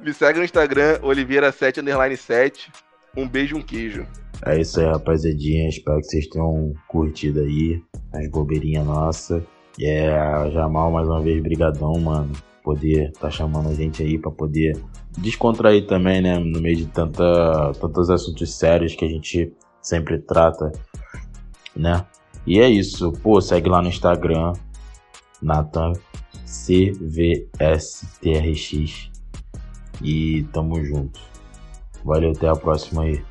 Me 0.00 0.12
segue 0.12 0.38
no 0.38 0.44
Instagram, 0.44 0.98
Oliveira7 1.00 1.78
underline 1.78 2.16
7. 2.16 2.72
Um 3.16 3.28
beijo, 3.28 3.56
um 3.56 3.62
queijo. 3.62 4.06
É 4.44 4.60
isso 4.60 4.80
aí, 4.80 4.86
rapaziadinha. 4.86 5.68
Espero 5.68 6.00
que 6.00 6.06
vocês 6.06 6.26
tenham 6.26 6.74
curtido 6.88 7.40
aí 7.40 7.80
as 8.12 8.28
bobeirinhas 8.28 8.84
nossas. 8.84 9.42
E 9.78 9.86
é, 9.86 10.50
Jamal, 10.50 10.90
mais 10.90 11.06
uma 11.06 11.20
vez, 11.20 11.40
brigadão, 11.40 11.94
mano. 12.00 12.32
Poder 12.64 13.12
tá 13.12 13.30
chamando 13.30 13.68
a 13.68 13.74
gente 13.74 14.02
aí 14.02 14.18
pra 14.18 14.30
poder 14.30 14.76
descontrair 15.18 15.86
também, 15.86 16.20
né? 16.20 16.38
No 16.38 16.60
meio 16.60 16.76
de 16.76 16.86
tanta, 16.86 17.72
tantos 17.80 18.10
assuntos 18.10 18.54
sérios 18.54 18.94
que 18.94 19.04
a 19.04 19.08
gente 19.08 19.52
sempre 19.80 20.18
trata, 20.18 20.72
né? 21.76 22.04
E 22.46 22.60
é 22.60 22.68
isso. 22.68 23.12
Pô, 23.12 23.40
segue 23.40 23.68
lá 23.68 23.80
no 23.80 23.88
Instagram, 23.88 24.52
Nathan 25.40 25.92
CVSTRX. 26.46 27.50
E 30.02 30.42
tamo 30.52 30.84
junto. 30.84 31.20
Valeu, 32.04 32.32
até 32.32 32.48
a 32.48 32.56
próxima 32.56 33.04
aí. 33.04 33.22